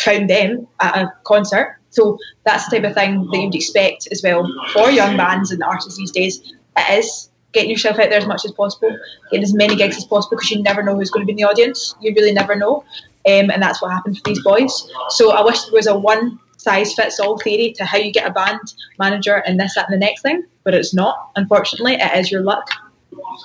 found 0.00 0.30
them 0.30 0.66
at 0.80 0.96
a 0.96 1.12
concert, 1.24 1.76
so 1.90 2.18
that's 2.44 2.68
the 2.68 2.76
type 2.76 2.90
of 2.90 2.94
thing 2.94 3.28
that 3.30 3.38
you'd 3.38 3.54
expect 3.54 4.08
as 4.10 4.22
well 4.22 4.46
for 4.72 4.90
young 4.90 5.16
bands 5.16 5.50
and 5.50 5.62
artists 5.62 5.96
these 5.96 6.10
days. 6.10 6.52
It 6.76 6.98
is 6.98 7.30
getting 7.52 7.70
yourself 7.70 7.98
out 7.98 8.10
there 8.10 8.18
as 8.18 8.26
much 8.26 8.44
as 8.44 8.52
possible, 8.52 8.96
getting 9.30 9.44
as 9.44 9.54
many 9.54 9.76
gigs 9.76 9.96
as 9.96 10.04
possible 10.04 10.36
because 10.36 10.50
you 10.50 10.62
never 10.62 10.82
know 10.82 10.96
who's 10.96 11.10
going 11.10 11.22
to 11.22 11.26
be 11.26 11.32
in 11.32 11.36
the 11.36 11.44
audience. 11.44 11.94
You 12.00 12.12
really 12.14 12.32
never 12.32 12.56
know, 12.56 12.84
um, 13.26 13.50
and 13.50 13.62
that's 13.62 13.80
what 13.80 13.92
happened 13.92 14.18
for 14.18 14.24
these 14.24 14.42
boys. 14.42 14.90
So 15.10 15.32
I 15.32 15.44
wish 15.44 15.62
there 15.64 15.72
was 15.72 15.86
a 15.86 15.96
one 15.96 16.40
size 16.56 16.94
fits 16.94 17.20
all 17.20 17.38
theory 17.38 17.72
to 17.76 17.84
how 17.84 17.98
you 17.98 18.10
get 18.10 18.26
a 18.26 18.32
band 18.32 18.74
manager 18.98 19.36
and 19.46 19.60
this, 19.60 19.74
that, 19.74 19.90
and 19.90 19.94
the 19.94 20.04
next 20.04 20.22
thing, 20.22 20.44
but 20.62 20.74
it's 20.74 20.94
not. 20.94 21.30
Unfortunately, 21.36 21.94
it 21.94 22.18
is 22.18 22.30
your 22.30 22.42
luck 22.42 22.70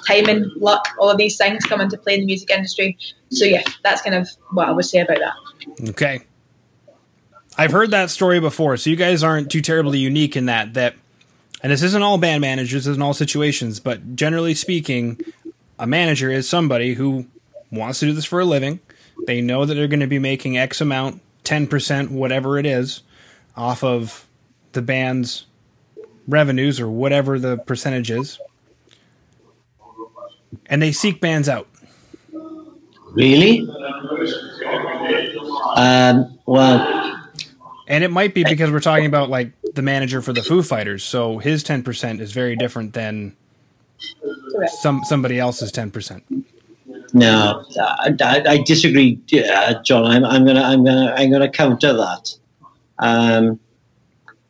timing, 0.08 0.52
luck, 0.56 0.88
all 1.00 1.10
of 1.10 1.18
these 1.18 1.38
things 1.38 1.64
come 1.66 1.82
into 1.82 1.98
play 1.98 2.16
in 2.16 2.22
the 2.22 2.26
music 2.26 2.50
industry. 2.50 2.98
So 3.30 3.46
yeah, 3.46 3.64
that's 3.84 4.02
kind 4.02 4.16
of 4.16 4.30
what 4.52 4.68
I 4.68 4.72
would 4.72 4.86
say 4.86 5.00
about 5.00 5.20
that. 5.20 5.34
Okay. 5.90 6.22
I've 7.58 7.72
heard 7.72 7.92
that 7.92 8.10
story 8.10 8.40
before, 8.40 8.78
so 8.78 8.90
you 8.90 8.96
guys 8.96 9.24
aren't 9.24 9.52
too 9.52 9.62
terribly 9.62 10.00
unique 10.00 10.38
in 10.38 10.46
that 10.46 10.74
that 10.76 10.96
and 11.62 11.72
this 11.72 11.84
isn't 11.84 12.02
all 12.02 12.18
band 12.18 12.42
managers, 12.42 12.88
isn't 12.88 13.02
all 13.02 13.14
situations, 13.14 13.80
but 13.80 14.16
generally 14.16 14.54
speaking, 14.54 15.20
a 15.78 15.86
manager 15.86 16.32
is 16.32 16.48
somebody 16.48 16.94
who 16.94 17.26
wants 17.72 18.00
to 18.00 18.06
do 18.06 18.14
this 18.14 18.26
for 18.26 18.40
a 18.40 18.46
living. 18.46 18.80
They 19.28 19.42
know 19.42 19.66
that 19.66 19.74
they're 19.74 19.88
going 19.88 20.00
to 20.00 20.08
be 20.08 20.20
making 20.20 20.58
X 20.58 20.80
amount, 20.80 21.22
10%, 21.44 22.12
whatever 22.12 22.58
it 22.58 22.66
is, 22.66 23.04
off 23.58 23.84
of 23.84 24.26
the 24.72 24.82
band's 24.82 25.46
revenues 26.28 26.80
or 26.80 26.90
whatever 26.90 27.38
the 27.38 27.58
percentage 27.58 28.10
is. 28.10 28.40
And 30.68 30.82
they 30.82 30.92
seek 30.94 31.20
bands 31.20 31.50
out. 31.50 31.68
Really? 33.14 33.68
Um, 35.76 36.40
well, 36.46 37.20
And 37.88 38.04
it 38.04 38.12
might 38.12 38.34
be 38.34 38.44
because 38.44 38.72
we're 38.72 38.80
talking 38.80 39.06
about 39.08 39.30
like 39.30 39.52
the 39.74 39.82
manager 39.82 40.22
for 40.22 40.34
the 40.34 40.44
Foo 40.44 40.62
Fighters, 40.62 41.04
so 41.04 41.40
his 41.40 41.64
ten 41.64 41.84
percent 41.84 42.22
is 42.22 42.32
very 42.32 42.56
different 42.56 42.94
than 42.94 43.36
some 44.80 45.02
somebody 45.06 45.40
else's 45.40 45.72
ten 45.72 45.90
percent. 45.92 46.24
no, 47.14 47.66
I, 47.80 48.16
I, 48.22 48.44
I 48.48 48.58
disagree, 48.64 49.20
uh, 49.52 49.82
Jon. 49.84 50.06
I'm, 50.06 50.24
I'm 50.26 50.46
gonna, 50.46 50.62
I'm 50.62 50.84
gonna, 50.84 51.14
I'm 51.18 51.32
gonna 51.32 51.50
counter 51.50 51.94
that. 51.94 52.36
Um, 53.00 53.60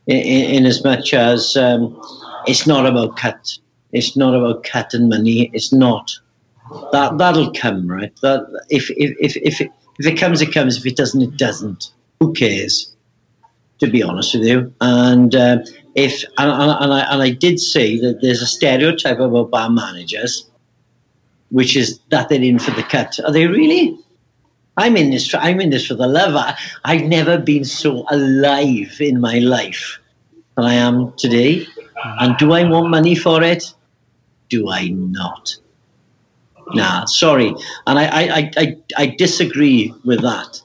in, 0.07 0.17
in 0.17 0.65
as 0.65 0.83
much 0.83 1.13
as 1.13 1.55
um, 1.55 1.99
it's 2.45 2.67
not 2.67 2.85
about 2.85 3.15
cut. 3.15 3.57
It's 3.91 4.17
not 4.17 4.35
about 4.35 4.63
cutting 4.63 5.07
money. 5.09 5.49
It's 5.53 5.71
not. 5.71 6.11
That 6.91 7.17
that'll 7.17 7.51
come, 7.53 7.87
right? 7.87 8.15
That 8.21 8.47
if 8.69 8.89
if 8.91 9.15
if 9.19 9.37
if 9.37 9.61
it, 9.61 9.71
if 9.97 10.05
it 10.05 10.17
comes, 10.17 10.41
it 10.41 10.53
comes. 10.53 10.77
If 10.77 10.85
it 10.85 10.95
doesn't, 10.95 11.21
it 11.21 11.37
doesn't. 11.37 11.91
Who 12.19 12.33
cares? 12.33 12.95
To 13.79 13.87
be 13.87 14.03
honest 14.03 14.35
with 14.35 14.43
you, 14.43 14.73
and 14.81 15.33
uh, 15.33 15.59
if 15.95 16.23
and, 16.37 16.51
and, 16.51 16.71
and 16.83 16.93
I 16.93 16.99
and 17.13 17.21
I 17.21 17.29
did 17.29 17.59
say 17.59 17.97
that 17.99 18.19
there's 18.21 18.41
a 18.41 18.45
stereotype 18.45 19.19
about 19.19 19.51
bar 19.51 19.69
managers, 19.69 20.49
which 21.49 21.77
is 21.77 21.99
that 22.09 22.27
they're 22.27 22.41
in 22.41 22.59
for 22.59 22.71
the 22.71 22.83
cut. 22.83 23.17
Are 23.25 23.31
they 23.31 23.47
really? 23.47 23.97
I'm 24.75 24.97
in 24.97 25.11
this. 25.11 25.29
For, 25.29 25.37
I'm 25.37 25.61
in 25.61 25.69
this 25.69 25.87
for 25.87 25.95
the 25.95 26.07
love. 26.07 26.35
I, 26.35 26.57
I've 26.83 27.03
never 27.03 27.37
been 27.37 27.63
so 27.63 28.05
alive 28.11 28.97
in 28.99 29.21
my 29.21 29.39
life 29.39 29.97
than 30.55 30.65
I 30.65 30.73
am 30.73 31.13
today. 31.13 31.65
And 32.19 32.37
do 32.37 32.51
I 32.51 32.63
want 32.69 32.89
money 32.89 33.15
for 33.15 33.41
it? 33.43 33.73
Do 34.49 34.69
I 34.69 34.89
not? 34.89 35.55
Nah, 36.73 37.05
sorry. 37.05 37.53
And 37.87 37.99
I, 37.99 38.05
I, 38.05 38.51
I, 38.57 38.77
I 38.97 39.05
disagree 39.17 39.93
with 40.05 40.21
that. 40.21 40.61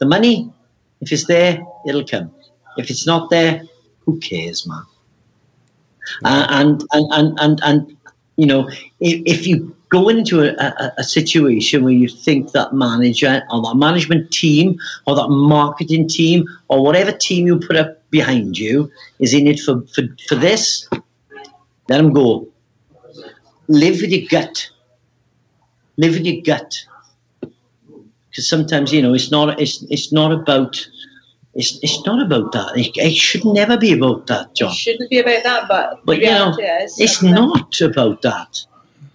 The 0.00 0.06
money, 0.06 0.52
if 1.00 1.12
it's 1.12 1.26
there, 1.26 1.64
it'll 1.86 2.04
come. 2.04 2.34
If 2.76 2.90
it's 2.90 3.06
not 3.06 3.30
there, 3.30 3.62
who 4.00 4.18
cares, 4.18 4.66
man? 4.66 4.82
Uh, 6.24 6.46
and, 6.50 6.84
and, 6.92 7.12
and, 7.12 7.38
and, 7.40 7.60
and, 7.62 7.96
you 8.36 8.46
know, 8.46 8.68
if, 9.00 9.22
if 9.26 9.46
you 9.46 9.74
go 9.88 10.08
into 10.08 10.42
a, 10.42 10.52
a, 10.58 10.92
a, 10.98 11.04
situation 11.04 11.84
where 11.84 11.92
you 11.92 12.08
think 12.08 12.50
that 12.50 12.74
manager 12.74 13.42
or 13.50 13.62
that 13.62 13.76
management 13.76 14.30
team 14.32 14.76
or 15.06 15.14
that 15.14 15.28
marketing 15.28 16.08
team 16.08 16.44
or 16.68 16.82
whatever 16.82 17.12
team 17.12 17.46
you 17.46 17.58
put 17.58 17.76
up 17.76 18.02
behind 18.10 18.58
you 18.58 18.90
is 19.20 19.32
in 19.34 19.46
it 19.46 19.60
for, 19.60 19.82
for, 19.94 20.02
for 20.28 20.34
this, 20.34 20.88
let 21.88 21.98
them 21.98 22.12
go. 22.12 22.48
Live 23.68 24.00
with 24.00 24.10
your 24.10 24.26
gut. 24.28 24.68
Live 25.96 26.14
with 26.14 26.26
your 26.26 26.42
gut. 26.42 26.74
Because 28.30 28.48
sometimes, 28.48 28.92
you 28.92 29.00
know, 29.00 29.14
it's 29.14 29.30
not, 29.30 29.60
it's, 29.60 29.82
it's 29.90 30.12
not 30.12 30.32
about 30.32 30.86
it's, 31.54 31.78
it's 31.82 32.04
not 32.04 32.20
about 32.20 32.52
that. 32.52 32.76
It, 32.76 32.96
it, 32.96 33.14
should 33.14 33.44
never 33.44 33.76
be 33.76 33.92
about 33.92 34.26
that, 34.26 34.54
Jon. 34.54 34.70
It 34.70 34.74
shouldn't 34.74 35.10
be 35.10 35.20
about 35.20 35.44
that, 35.44 35.68
but 35.68 36.04
but 36.04 36.18
you 36.18 36.26
know, 36.26 36.56
is, 36.58 36.98
it's 36.98 37.22
not 37.22 37.80
about 37.80 38.22
that. 38.22 38.66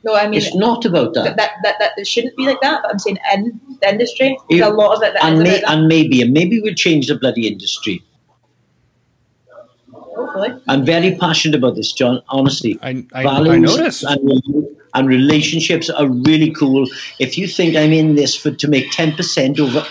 No, 0.04 0.16
I 0.16 0.28
mean 0.28 0.36
it's 0.36 0.56
not 0.56 0.86
about 0.86 1.14
that. 1.16 1.36
That, 1.36 1.52
that, 1.64 1.76
that, 1.80 1.92
it 1.98 2.08
shouldn't 2.08 2.38
be 2.38 2.46
like 2.46 2.62
that. 2.62 2.82
But 2.82 2.92
I'm 2.92 3.00
saying 3.00 3.18
in 3.34 3.60
the 3.82 3.90
industry, 3.90 4.38
there's 4.50 4.62
a 4.62 4.70
lot 4.70 4.96
of 4.96 5.04
it. 5.04 5.16
and, 5.22 5.40
may, 5.40 5.62
and 5.64 5.88
maybe, 5.88 6.22
and 6.22 6.32
maybe 6.32 6.62
we'll 6.62 6.74
change 6.74 7.08
the 7.08 7.16
bloody 7.16 7.48
industry. 7.48 8.02
I'm 10.68 10.86
very 10.86 11.16
passionate 11.16 11.58
about 11.58 11.76
this, 11.76 11.92
Jon. 11.92 12.22
Honestly, 12.30 12.78
I, 12.82 13.06
I, 13.14 13.26
I 13.26 13.58
noticed. 13.58 14.04
And, 14.04 14.42
and 14.94 15.08
relationships 15.08 15.90
are 15.90 16.08
really 16.08 16.52
cool. 16.52 16.88
If 17.20 17.38
you 17.38 17.48
think 17.48 17.76
I'm 17.76 17.94
in 17.94 18.16
this 18.16 18.36
for 18.36 18.52
to 18.52 18.68
make 18.68 18.92
ten 18.92 19.14
percent 19.14 19.60
over 19.60 19.86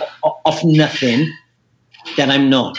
of 0.45 0.65
nothing, 0.65 1.33
then 2.17 2.31
I'm 2.31 2.51
not, 2.51 2.79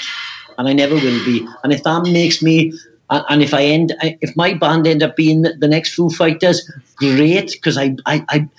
and 0.57 0.67
I 0.67 0.73
never 0.73 0.95
will 0.95 1.25
be. 1.25 1.47
And 1.63 1.71
if 1.71 1.83
that 1.83 2.03
makes 2.03 2.41
me 2.41 2.73
and, 3.09 3.41
if 3.41 3.53
I 3.53 3.63
end, 3.63 3.95
if 4.01 4.35
my 4.35 4.53
band 4.53 4.85
end 4.85 5.01
up 5.01 5.15
being 5.15 5.41
the, 5.41 5.67
next 5.67 5.95
Foo 5.95 6.09
Fighters, 6.09 6.69
great, 6.95 7.51
because 7.53 7.77
I, 7.77 7.95
I, 8.05 8.23
I, 8.29 8.49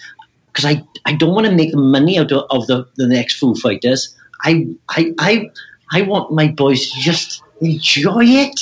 because 0.47 0.65
I, 0.65 0.83
I 1.07 1.15
don't 1.15 1.35
want 1.35 1.47
to 1.47 1.53
make 1.53 1.73
money 1.75 2.19
out 2.19 2.33
of, 2.33 2.47
of 2.51 2.67
the, 2.67 2.85
the 2.97 3.07
next 3.07 3.39
Foo 3.39 3.55
Fighters. 3.55 4.15
I, 4.43 4.67
I, 4.89 5.15
I, 5.19 5.51
I 5.93 6.03
want 6.03 6.33
my 6.33 6.49
boys 6.49 6.91
to 6.91 7.01
just 7.01 7.43
enjoy 7.61 8.25
it. 8.25 8.61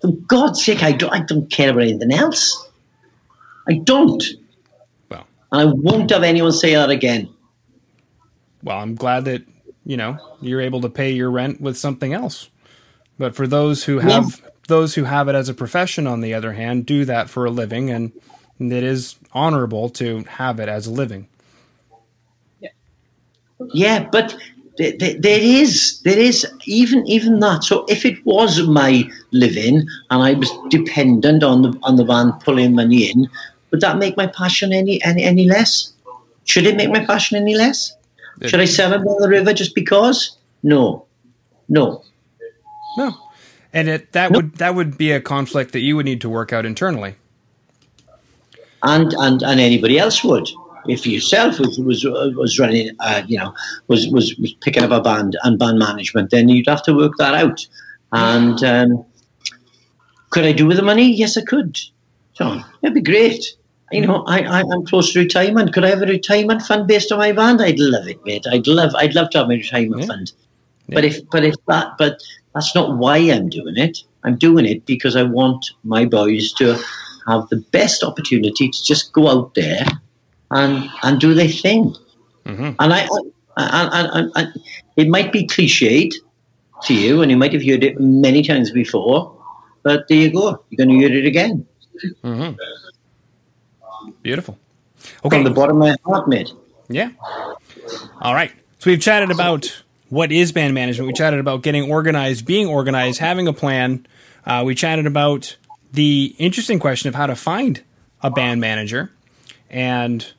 For 0.00 0.12
God's 0.12 0.64
sake, 0.64 0.82
I 0.82 0.92
don't, 0.92 1.12
I 1.12 1.20
don't 1.20 1.50
care 1.50 1.70
about 1.70 1.82
anything 1.82 2.12
else. 2.12 2.68
I 3.68 3.74
don't. 3.74 4.22
Well, 5.10 5.26
and 5.52 5.60
I 5.60 5.64
won't 5.64 6.10
have 6.10 6.22
anyone 6.22 6.52
say 6.52 6.74
that 6.74 6.90
again. 6.90 7.28
Well, 8.62 8.78
I'm 8.78 8.94
glad 8.94 9.24
that 9.26 9.44
you 9.84 9.96
know 9.96 10.18
you're 10.40 10.60
able 10.60 10.80
to 10.82 10.88
pay 10.88 11.12
your 11.12 11.30
rent 11.30 11.60
with 11.60 11.76
something 11.76 12.12
else. 12.12 12.48
But 13.18 13.34
for 13.34 13.46
those 13.46 13.84
who 13.84 13.98
have 13.98 14.40
yeah. 14.42 14.50
those 14.68 14.94
who 14.94 15.04
have 15.04 15.28
it 15.28 15.34
as 15.34 15.48
a 15.48 15.54
profession, 15.54 16.06
on 16.06 16.20
the 16.20 16.34
other 16.34 16.52
hand, 16.52 16.86
do 16.86 17.04
that 17.04 17.28
for 17.28 17.44
a 17.44 17.50
living, 17.50 17.90
and 17.90 18.12
it 18.58 18.84
is 18.84 19.16
honorable 19.32 19.88
to 19.90 20.24
have 20.24 20.60
it 20.60 20.68
as 20.68 20.86
a 20.86 20.92
living. 20.92 21.28
Yeah, 22.60 22.68
yeah, 23.72 24.08
but 24.10 24.36
there, 24.78 25.14
there 25.18 25.40
is 25.40 26.00
there 26.02 26.18
is 26.18 26.46
even 26.64 27.06
even 27.06 27.40
that. 27.40 27.64
So 27.64 27.84
if 27.88 28.04
it 28.04 28.24
was 28.24 28.66
my 28.66 29.10
living 29.32 29.86
and 30.10 30.22
I 30.22 30.34
was 30.34 30.50
dependent 30.70 31.42
on 31.42 31.62
the 31.62 31.78
on 31.82 31.96
the 31.96 32.04
van 32.04 32.32
pulling 32.44 32.74
money 32.74 33.10
in, 33.10 33.28
would 33.70 33.80
that 33.80 33.98
make 33.98 34.16
my 34.16 34.28
passion 34.28 34.72
any 34.72 35.02
any, 35.02 35.24
any 35.24 35.48
less? 35.48 35.92
Should 36.44 36.66
it 36.66 36.76
make 36.76 36.90
my 36.90 37.04
passion 37.04 37.36
any 37.36 37.54
less? 37.54 37.94
Should 38.46 38.60
I 38.60 38.66
sell 38.66 38.92
it 38.92 38.98
by 38.98 39.14
the 39.18 39.28
river 39.28 39.52
just 39.52 39.74
because? 39.74 40.36
No, 40.62 41.06
no. 41.68 42.04
No, 42.96 43.14
and 43.72 43.88
it 43.88 44.12
that 44.12 44.30
nope. 44.30 44.42
would 44.44 44.54
that 44.56 44.74
would 44.74 44.96
be 44.96 45.10
a 45.12 45.20
conflict 45.20 45.72
that 45.72 45.80
you 45.80 45.96
would 45.96 46.06
need 46.06 46.20
to 46.20 46.28
work 46.28 46.52
out 46.52 46.64
internally. 46.64 47.16
And 48.82 49.12
and 49.14 49.42
and 49.42 49.60
anybody 49.60 49.98
else 49.98 50.22
would. 50.22 50.48
If 50.88 51.06
yourself 51.06 51.58
was 51.58 51.78
was, 51.78 52.04
was 52.04 52.58
running, 52.58 52.90
uh, 53.00 53.22
you 53.26 53.38
know, 53.38 53.54
was, 53.88 54.08
was 54.08 54.36
was 54.36 54.52
picking 54.54 54.82
up 54.82 54.90
a 54.90 55.00
band 55.00 55.36
and 55.44 55.58
band 55.58 55.78
management, 55.78 56.30
then 56.30 56.48
you'd 56.48 56.66
have 56.66 56.82
to 56.84 56.94
work 56.94 57.12
that 57.18 57.34
out. 57.34 57.66
And 58.12 58.62
um, 58.64 59.04
could 60.30 60.44
I 60.44 60.52
do 60.52 60.66
with 60.66 60.76
the 60.76 60.82
money? 60.82 61.12
Yes, 61.12 61.36
I 61.36 61.42
could. 61.42 61.78
Jon, 62.34 62.64
it'd 62.82 62.94
be 62.94 63.00
great. 63.02 63.44
You 63.90 64.06
know, 64.06 64.22
I, 64.26 64.40
I 64.42 64.60
am 64.60 64.84
close 64.84 65.12
to 65.12 65.20
retirement. 65.20 65.72
Could 65.72 65.84
I 65.84 65.88
have 65.88 66.02
a 66.02 66.06
retirement 66.06 66.62
fund 66.62 66.86
based 66.86 67.10
on 67.10 67.18
my 67.18 67.32
band? 67.32 67.62
I'd 67.62 67.78
love 67.78 68.06
it, 68.06 68.24
mate. 68.24 68.44
I'd 68.50 68.66
love 68.66 68.94
I'd 68.94 69.14
love 69.14 69.30
to 69.30 69.38
have 69.38 69.48
my 69.48 69.54
retirement 69.54 70.02
yeah. 70.02 70.06
fund. 70.06 70.32
Yeah. 70.86 70.94
But 70.94 71.04
if 71.04 71.30
but 71.30 71.44
if 71.44 71.54
that 71.68 71.96
but 71.98 72.22
that's 72.54 72.74
not 72.74 72.98
why 72.98 73.16
I'm 73.16 73.48
doing 73.48 73.76
it. 73.76 73.98
I'm 74.24 74.36
doing 74.36 74.66
it 74.66 74.84
because 74.84 75.16
I 75.16 75.22
want 75.22 75.70
my 75.84 76.04
boys 76.04 76.52
to 76.54 76.78
have 77.26 77.48
the 77.48 77.64
best 77.72 78.02
opportunity 78.02 78.68
to 78.68 78.84
just 78.84 79.12
go 79.12 79.28
out 79.28 79.54
there 79.54 79.86
and 80.50 80.88
and 81.02 81.20
do 81.20 81.34
their 81.34 81.48
thing. 81.48 81.94
Mm-hmm. 82.46 82.70
And 82.78 82.92
I, 82.94 83.08
and, 83.56 84.30
and, 84.34 84.52
it 84.96 85.08
might 85.08 85.32
be 85.32 85.46
cliched 85.46 86.14
to 86.84 86.94
you, 86.94 87.22
and 87.22 87.30
you 87.30 87.36
might 87.36 87.52
have 87.52 87.64
heard 87.64 87.84
it 87.84 88.00
many 88.00 88.42
times 88.42 88.70
before, 88.70 89.36
but 89.82 90.08
there 90.08 90.18
you 90.18 90.32
go. 90.32 90.62
You're 90.70 90.86
going 90.86 90.88
to 90.88 91.06
hear 91.06 91.16
it 91.16 91.26
again. 91.26 91.66
Mm-hmm. 92.24 94.12
Beautiful. 94.22 94.58
Okay. 95.24 95.36
From 95.36 95.44
the 95.44 95.50
bottom 95.50 95.82
of 95.82 95.88
my 95.88 95.96
heart, 96.04 96.28
mate. 96.28 96.52
Yeah. 96.88 97.10
All 98.20 98.34
right. 98.34 98.52
So 98.78 98.90
we've 98.90 99.00
chatted 99.00 99.30
about 99.30 99.82
what 100.08 100.32
is 100.32 100.52
band 100.52 100.74
management. 100.74 101.06
We 101.06 101.12
chatted 101.12 101.40
about 101.40 101.62
getting 101.62 101.90
organized, 101.90 102.46
being 102.46 102.66
organized, 102.66 103.18
having 103.18 103.46
a 103.46 103.52
plan. 103.52 104.06
Uh, 104.46 104.62
we 104.64 104.74
chatted 104.74 105.06
about 105.06 105.56
the 105.92 106.34
interesting 106.38 106.78
question 106.78 107.08
of 107.08 107.14
how 107.14 107.26
to 107.26 107.36
find 107.36 107.82
a 108.22 108.30
band 108.30 108.60
manager 108.60 109.12
and 109.70 110.32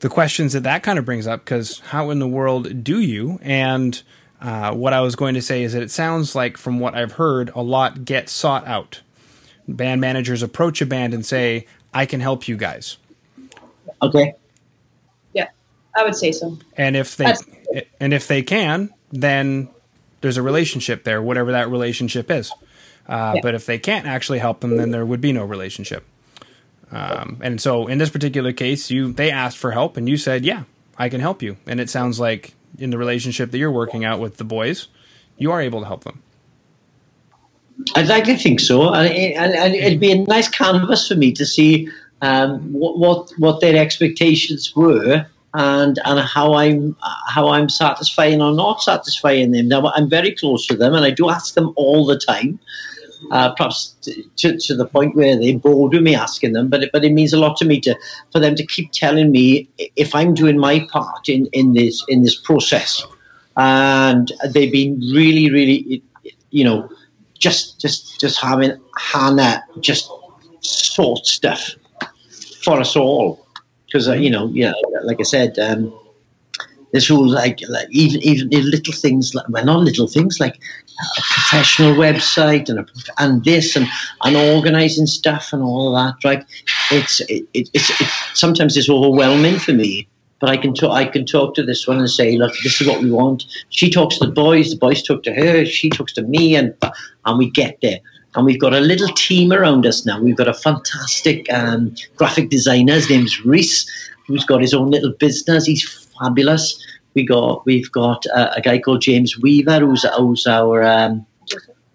the 0.00 0.08
questions 0.08 0.52
that 0.52 0.62
that 0.62 0.82
kind 0.82 0.98
of 0.98 1.04
brings 1.04 1.26
up 1.26 1.44
because 1.44 1.78
how 1.80 2.10
in 2.10 2.18
the 2.18 2.28
world 2.28 2.82
do 2.84 3.00
you 3.00 3.38
and 3.42 4.02
uh, 4.40 4.72
what 4.72 4.92
i 4.92 5.00
was 5.00 5.14
going 5.16 5.34
to 5.34 5.42
say 5.42 5.62
is 5.62 5.72
that 5.72 5.82
it 5.82 5.90
sounds 5.90 6.34
like 6.34 6.56
from 6.56 6.80
what 6.80 6.94
i've 6.94 7.12
heard 7.12 7.50
a 7.54 7.62
lot 7.62 8.04
get 8.04 8.28
sought 8.28 8.66
out 8.66 9.02
band 9.68 10.00
managers 10.00 10.42
approach 10.42 10.80
a 10.82 10.86
band 10.86 11.14
and 11.14 11.24
say 11.24 11.66
i 11.94 12.04
can 12.06 12.20
help 12.20 12.48
you 12.48 12.56
guys 12.56 12.96
okay 14.02 14.32
yeah 15.34 15.48
i 15.94 16.02
would 16.02 16.14
say 16.16 16.32
so 16.32 16.56
and 16.76 16.96
if 16.96 17.16
they 17.16 17.24
That's- 17.24 17.44
and 18.00 18.12
if 18.12 18.26
they 18.26 18.42
can, 18.42 18.90
then 19.12 19.68
there's 20.20 20.36
a 20.36 20.42
relationship 20.42 21.04
there, 21.04 21.22
whatever 21.22 21.52
that 21.52 21.70
relationship 21.70 22.30
is. 22.30 22.52
Uh, 23.08 23.32
yeah. 23.36 23.40
But 23.42 23.54
if 23.54 23.66
they 23.66 23.78
can't 23.78 24.06
actually 24.06 24.38
help 24.38 24.60
them, 24.60 24.76
then 24.76 24.90
there 24.90 25.04
would 25.06 25.20
be 25.20 25.32
no 25.32 25.44
relationship. 25.44 26.04
Um, 26.92 27.38
and 27.40 27.60
so, 27.60 27.86
in 27.86 27.98
this 27.98 28.10
particular 28.10 28.52
case, 28.52 28.90
you 28.90 29.12
they 29.12 29.30
asked 29.30 29.58
for 29.58 29.70
help, 29.70 29.96
and 29.96 30.08
you 30.08 30.16
said, 30.16 30.44
"Yeah, 30.44 30.64
I 30.98 31.08
can 31.08 31.20
help 31.20 31.42
you." 31.42 31.56
And 31.66 31.80
it 31.80 31.88
sounds 31.88 32.18
like 32.18 32.54
in 32.78 32.90
the 32.90 32.98
relationship 32.98 33.50
that 33.50 33.58
you're 33.58 33.70
working 33.70 34.04
out 34.04 34.20
with 34.20 34.38
the 34.38 34.44
boys, 34.44 34.88
you 35.36 35.52
are 35.52 35.60
able 35.60 35.80
to 35.80 35.86
help 35.86 36.04
them. 36.04 36.22
I'd 37.94 38.08
like 38.08 38.24
to 38.24 38.36
think 38.36 38.60
so, 38.60 38.92
and, 38.92 39.08
and, 39.54 39.74
it'd 39.74 40.00
be 40.00 40.12
a 40.12 40.22
nice 40.24 40.48
canvas 40.48 41.08
for 41.08 41.14
me 41.14 41.32
to 41.32 41.46
see 41.46 41.88
um, 42.22 42.60
what, 42.72 42.98
what 42.98 43.30
what 43.38 43.60
their 43.60 43.76
expectations 43.76 44.74
were 44.76 45.26
and 45.54 45.98
and 46.04 46.20
how 46.20 46.54
I'm 46.54 46.96
how 47.26 47.48
I'm 47.48 47.68
satisfying 47.68 48.40
or 48.40 48.52
not 48.52 48.82
satisfying 48.82 49.52
them. 49.52 49.68
Now 49.68 49.92
I'm 49.94 50.08
very 50.08 50.32
close 50.32 50.66
to 50.66 50.76
them, 50.76 50.94
and 50.94 51.04
I 51.04 51.10
do 51.10 51.30
ask 51.30 51.54
them 51.54 51.72
all 51.76 52.04
the 52.06 52.18
time. 52.18 52.58
Uh, 53.30 53.54
perhaps 53.54 53.94
to, 54.36 54.56
to, 54.56 54.74
the 54.74 54.86
point 54.86 55.14
where 55.14 55.38
they're 55.38 55.58
bored 55.58 55.92
with 55.92 56.02
me 56.02 56.14
asking 56.14 56.54
them, 56.54 56.68
but 56.68 56.82
it, 56.82 56.90
but 56.90 57.04
it 57.04 57.12
means 57.12 57.32
a 57.32 57.38
lot 57.38 57.56
to 57.56 57.64
me 57.64 57.78
to 57.78 57.94
for 58.32 58.40
them 58.40 58.54
to 58.54 58.64
keep 58.64 58.90
telling 58.92 59.30
me 59.30 59.68
if 59.96 60.14
I'm 60.14 60.32
doing 60.32 60.58
my 60.58 60.86
part 60.90 61.28
in, 61.28 61.46
in 61.52 61.74
this 61.74 62.02
in 62.08 62.22
this 62.22 62.34
process, 62.40 63.04
and 63.56 64.32
they've 64.48 64.72
been 64.72 64.98
really 65.12 65.50
really 65.50 66.02
you 66.50 66.64
know 66.64 66.88
just 67.38 67.80
just 67.80 68.18
just 68.20 68.40
having 68.40 68.72
Hannah 68.96 69.62
just 69.80 70.10
sort 70.60 71.26
stuff 71.26 71.74
for 72.62 72.80
us 72.80 72.96
all. 72.96 73.46
Because 73.86 74.08
uh, 74.08 74.14
you 74.14 74.30
know, 74.30 74.48
yeah, 74.52 74.72
like 75.02 75.18
I 75.20 75.24
said, 75.24 75.58
um, 75.58 75.92
this 76.92 77.08
whole 77.08 77.28
like, 77.28 77.60
like 77.68 77.88
even 77.90 78.22
even 78.22 78.48
little 78.50 78.94
things 78.94 79.34
like 79.34 79.48
well, 79.48 79.64
not 79.64 79.80
little 79.80 80.06
things 80.06 80.38
like 80.40 80.56
a 80.56 81.22
professional 81.32 81.94
website 81.94 82.68
and 82.68 82.80
a, 82.80 82.86
and 83.18 83.44
this 83.44 83.76
and 83.76 83.86
and 84.24 84.36
organizing 84.36 85.06
stuff 85.06 85.52
and 85.52 85.62
all 85.62 85.94
of 85.94 86.02
that. 86.02 86.28
Right? 86.28 86.44
It's 86.90 87.20
it, 87.22 87.46
it, 87.54 87.70
it's 87.74 87.90
it, 88.00 88.08
sometimes 88.34 88.76
it's 88.76 88.90
overwhelming 88.90 89.58
for 89.58 89.72
me. 89.72 90.08
But 90.40 90.48
I 90.48 90.56
can 90.56 90.72
talk. 90.72 90.92
I 90.92 91.04
can 91.04 91.26
talk 91.26 91.54
to 91.56 91.62
this 91.62 91.86
one 91.86 91.98
and 91.98 92.08
say, 92.08 92.36
"Look, 92.38 92.54
this 92.62 92.80
is 92.80 92.86
what 92.86 93.02
we 93.02 93.10
want." 93.10 93.44
She 93.68 93.90
talks 93.90 94.18
to 94.18 94.26
the 94.26 94.32
boys. 94.32 94.70
The 94.70 94.76
boys 94.76 95.02
talk 95.02 95.22
to 95.24 95.34
her. 95.34 95.66
She 95.66 95.90
talks 95.90 96.14
to 96.14 96.22
me, 96.22 96.56
and 96.56 96.74
and 97.26 97.38
we 97.38 97.50
get 97.50 97.78
there 97.82 98.00
and 98.34 98.46
we've 98.46 98.60
got 98.60 98.74
a 98.74 98.80
little 98.80 99.08
team 99.08 99.52
around 99.52 99.86
us 99.86 100.06
now. 100.06 100.20
We've 100.20 100.36
got 100.36 100.48
a 100.48 100.54
fantastic 100.54 101.52
um, 101.52 101.94
graphic 102.16 102.48
designer. 102.48 102.94
His 102.94 103.10
name's 103.10 103.44
Reese, 103.44 103.90
who's 104.26 104.44
got 104.44 104.60
his 104.60 104.74
own 104.74 104.90
little 104.90 105.12
business. 105.12 105.66
He's 105.66 106.09
fabulous. 106.20 106.84
We 107.14 107.24
got 107.24 107.66
we've 107.66 107.90
got 107.90 108.24
a, 108.26 108.56
a 108.56 108.60
guy 108.60 108.78
called 108.78 109.02
James 109.02 109.38
Weaver, 109.38 109.80
who's, 109.80 110.04
who's 110.16 110.46
our 110.46 110.84
um, 110.84 111.26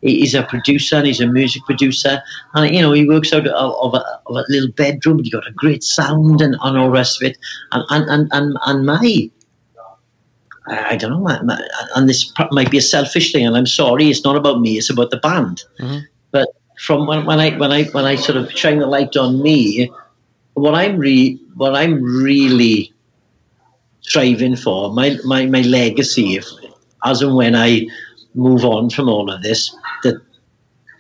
he's 0.02 0.36
a 0.36 0.44
producer 0.44 0.98
and 0.98 1.08
he's 1.08 1.22
a 1.22 1.28
music 1.28 1.64
producer, 1.66 2.22
and 2.54 2.76
you 2.76 2.82
know 2.82 2.92
he 2.92 3.08
works 3.08 3.34
out 3.34 3.48
of, 3.48 3.54
of, 3.54 3.94
a, 3.94 4.04
of 4.28 4.36
a, 4.36 4.44
little 4.50 4.72
bedroom. 4.72 5.24
He 5.24 5.30
got 5.30 5.48
a 5.48 5.54
great 5.54 5.84
sound 5.84 6.42
and, 6.42 6.56
and 6.62 6.78
all 6.78 6.88
the 6.88 6.92
rest 6.92 7.22
of 7.22 7.30
it. 7.30 7.38
And 7.72 7.84
and 7.90 8.10
and 8.10 8.30
and, 8.32 8.58
and 8.66 8.86
my 8.86 9.30
I 10.68 10.96
don't 10.96 11.12
know, 11.12 11.20
my, 11.20 11.42
my, 11.44 11.62
and 11.96 12.10
this 12.10 12.34
might 12.52 12.72
be 12.72 12.80
a 12.80 12.82
selfish 12.82 13.32
thing, 13.32 13.46
and 13.46 13.56
I'm 13.56 13.68
sorry, 13.68 14.10
it's 14.10 14.24
not 14.24 14.36
about 14.36 14.62
me, 14.62 14.78
it's 14.78 14.90
about 14.90 15.12
the 15.12 15.18
band. 15.18 15.64
Mm-hmm. 15.80 16.00
But 16.32 16.50
from 16.80 17.06
when, 17.06 17.26
when 17.26 17.40
I 17.40 17.56
when 17.58 17.72
I 17.72 17.84
when 17.86 18.06
I 18.06 18.16
sort 18.16 18.38
of 18.38 18.52
shine 18.52 18.80
the 18.80 18.88
light 18.88 19.16
on 19.16 19.42
me, 19.42 19.92
what 20.56 20.74
I'm 20.74 20.98
re 20.98 21.40
what 21.54 21.76
I'm 21.76 22.02
really 22.02 22.94
striving 24.08 24.56
for, 24.56 24.94
my 24.94 25.18
my, 25.26 25.46
my 25.46 25.62
legacy, 25.62 26.36
if, 26.36 26.46
as 27.04 27.22
and 27.22 27.36
when 27.36 27.56
I 27.56 27.88
move 28.34 28.64
on 28.66 28.90
from 28.90 29.10
all 29.10 29.32
of 29.32 29.42
this, 29.42 29.76
that 30.04 30.22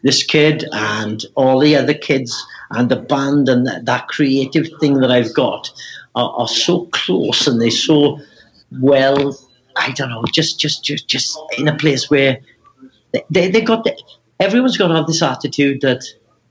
this 0.03 0.23
kid 0.23 0.65
and 0.71 1.25
all 1.35 1.59
the 1.59 1.75
other 1.75 1.93
kids 1.93 2.31
and 2.71 2.89
the 2.89 2.95
band 2.95 3.49
and 3.49 3.67
that, 3.67 3.85
that 3.85 4.07
creative 4.07 4.67
thing 4.79 4.95
that 5.01 5.11
I've 5.11 5.33
got 5.33 5.71
are, 6.15 6.31
are 6.41 6.47
so 6.47 6.85
close 6.91 7.47
and 7.47 7.61
they're 7.61 7.71
so 7.71 8.19
well. 8.81 9.37
I 9.77 9.91
don't 9.91 10.09
know, 10.09 10.23
just 10.31 10.59
just 10.59 10.83
just 10.83 11.07
just 11.07 11.37
in 11.57 11.67
a 11.67 11.77
place 11.77 12.09
where 12.09 12.39
they 13.11 13.23
they, 13.29 13.51
they 13.51 13.61
got 13.61 13.83
the, 13.83 13.93
everyone's 14.39 14.77
got 14.77 14.87
to 14.87 14.95
have 14.95 15.07
this 15.07 15.21
attitude 15.21 15.81
that 15.81 16.03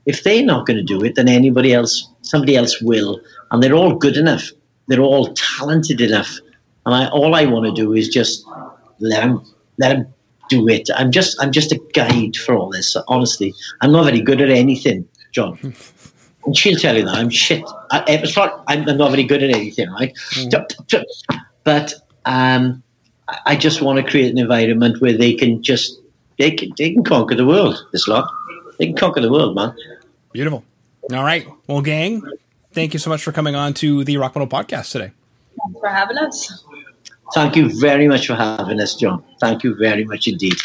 if 0.05 0.23
they're 0.23 0.45
not 0.45 0.65
going 0.67 0.77
to 0.77 0.83
do 0.83 1.03
it, 1.03 1.15
then 1.15 1.27
anybody 1.27 1.73
else, 1.73 2.07
somebody 2.21 2.55
else 2.55 2.79
will, 2.81 3.19
and 3.49 3.61
they're 3.61 3.73
all 3.73 3.95
good 3.95 4.17
enough. 4.17 4.51
They're 4.87 5.01
all 5.01 5.33
talented 5.33 5.99
enough, 5.99 6.37
and 6.85 6.95
I, 6.95 7.07
all 7.09 7.35
I 7.35 7.45
want 7.45 7.65
to 7.65 7.71
do 7.71 7.93
is 7.93 8.09
just 8.09 8.45
let 8.99 9.23
him 9.23 9.41
let 9.77 9.89
them 9.89 10.13
do 10.49 10.67
it. 10.69 10.89
I'm 10.95 11.11
just, 11.11 11.41
I'm 11.41 11.51
just 11.51 11.71
a 11.71 11.79
guide 11.93 12.35
for 12.35 12.55
all 12.55 12.69
this. 12.69 12.95
Honestly, 13.07 13.53
I'm 13.81 13.91
not 13.91 14.05
very 14.05 14.21
good 14.21 14.41
at 14.41 14.49
anything, 14.49 15.07
Jon. 15.31 15.57
And 16.45 16.55
she'll 16.57 16.77
tell 16.77 16.95
you 16.95 17.05
that 17.05 17.15
I'm 17.15 17.29
shit. 17.29 17.63
I, 17.91 18.21
I'm, 18.67 18.97
not 18.97 19.11
very 19.11 19.23
good 19.23 19.43
at 19.43 19.49
anything, 19.49 19.89
right? 19.91 20.13
Mm. 20.33 21.03
But 21.63 21.93
um, 22.25 22.83
I 23.45 23.55
just 23.55 23.81
want 23.81 24.03
to 24.03 24.09
create 24.09 24.31
an 24.31 24.37
environment 24.37 25.01
where 25.01 25.17
they 25.17 25.33
can 25.33 25.63
just 25.63 25.99
they 26.37 26.51
can, 26.51 26.71
they 26.77 26.91
can 26.91 27.03
conquer 27.03 27.35
the 27.35 27.45
world. 27.45 27.77
This 27.91 28.07
lot, 28.07 28.29
they 28.77 28.87
can 28.87 28.95
conquer 28.95 29.21
the 29.21 29.31
world, 29.31 29.55
man. 29.55 29.73
Beautiful. 30.33 30.63
All 31.13 31.23
right, 31.23 31.47
well, 31.67 31.81
gang, 31.81 32.23
thank 32.73 32.93
you 32.93 32.99
so 32.99 33.09
much 33.11 33.23
for 33.23 33.31
coming 33.31 33.55
on 33.55 33.75
to 33.75 34.03
the 34.03 34.17
Rock 34.17 34.35
Metal 34.35 34.47
Podcast 34.47 34.91
today. 34.91 35.11
Thanks 35.57 35.79
for 35.79 35.87
having 35.87 36.17
us. 36.17 36.63
Thank 37.33 37.55
you 37.55 37.69
very 37.79 38.07
much 38.07 38.27
for 38.27 38.35
having 38.35 38.79
us, 38.79 38.95
Jon. 38.95 39.23
Thank 39.39 39.63
you 39.63 39.75
very 39.75 40.05
much 40.05 40.27
indeed. 40.27 40.55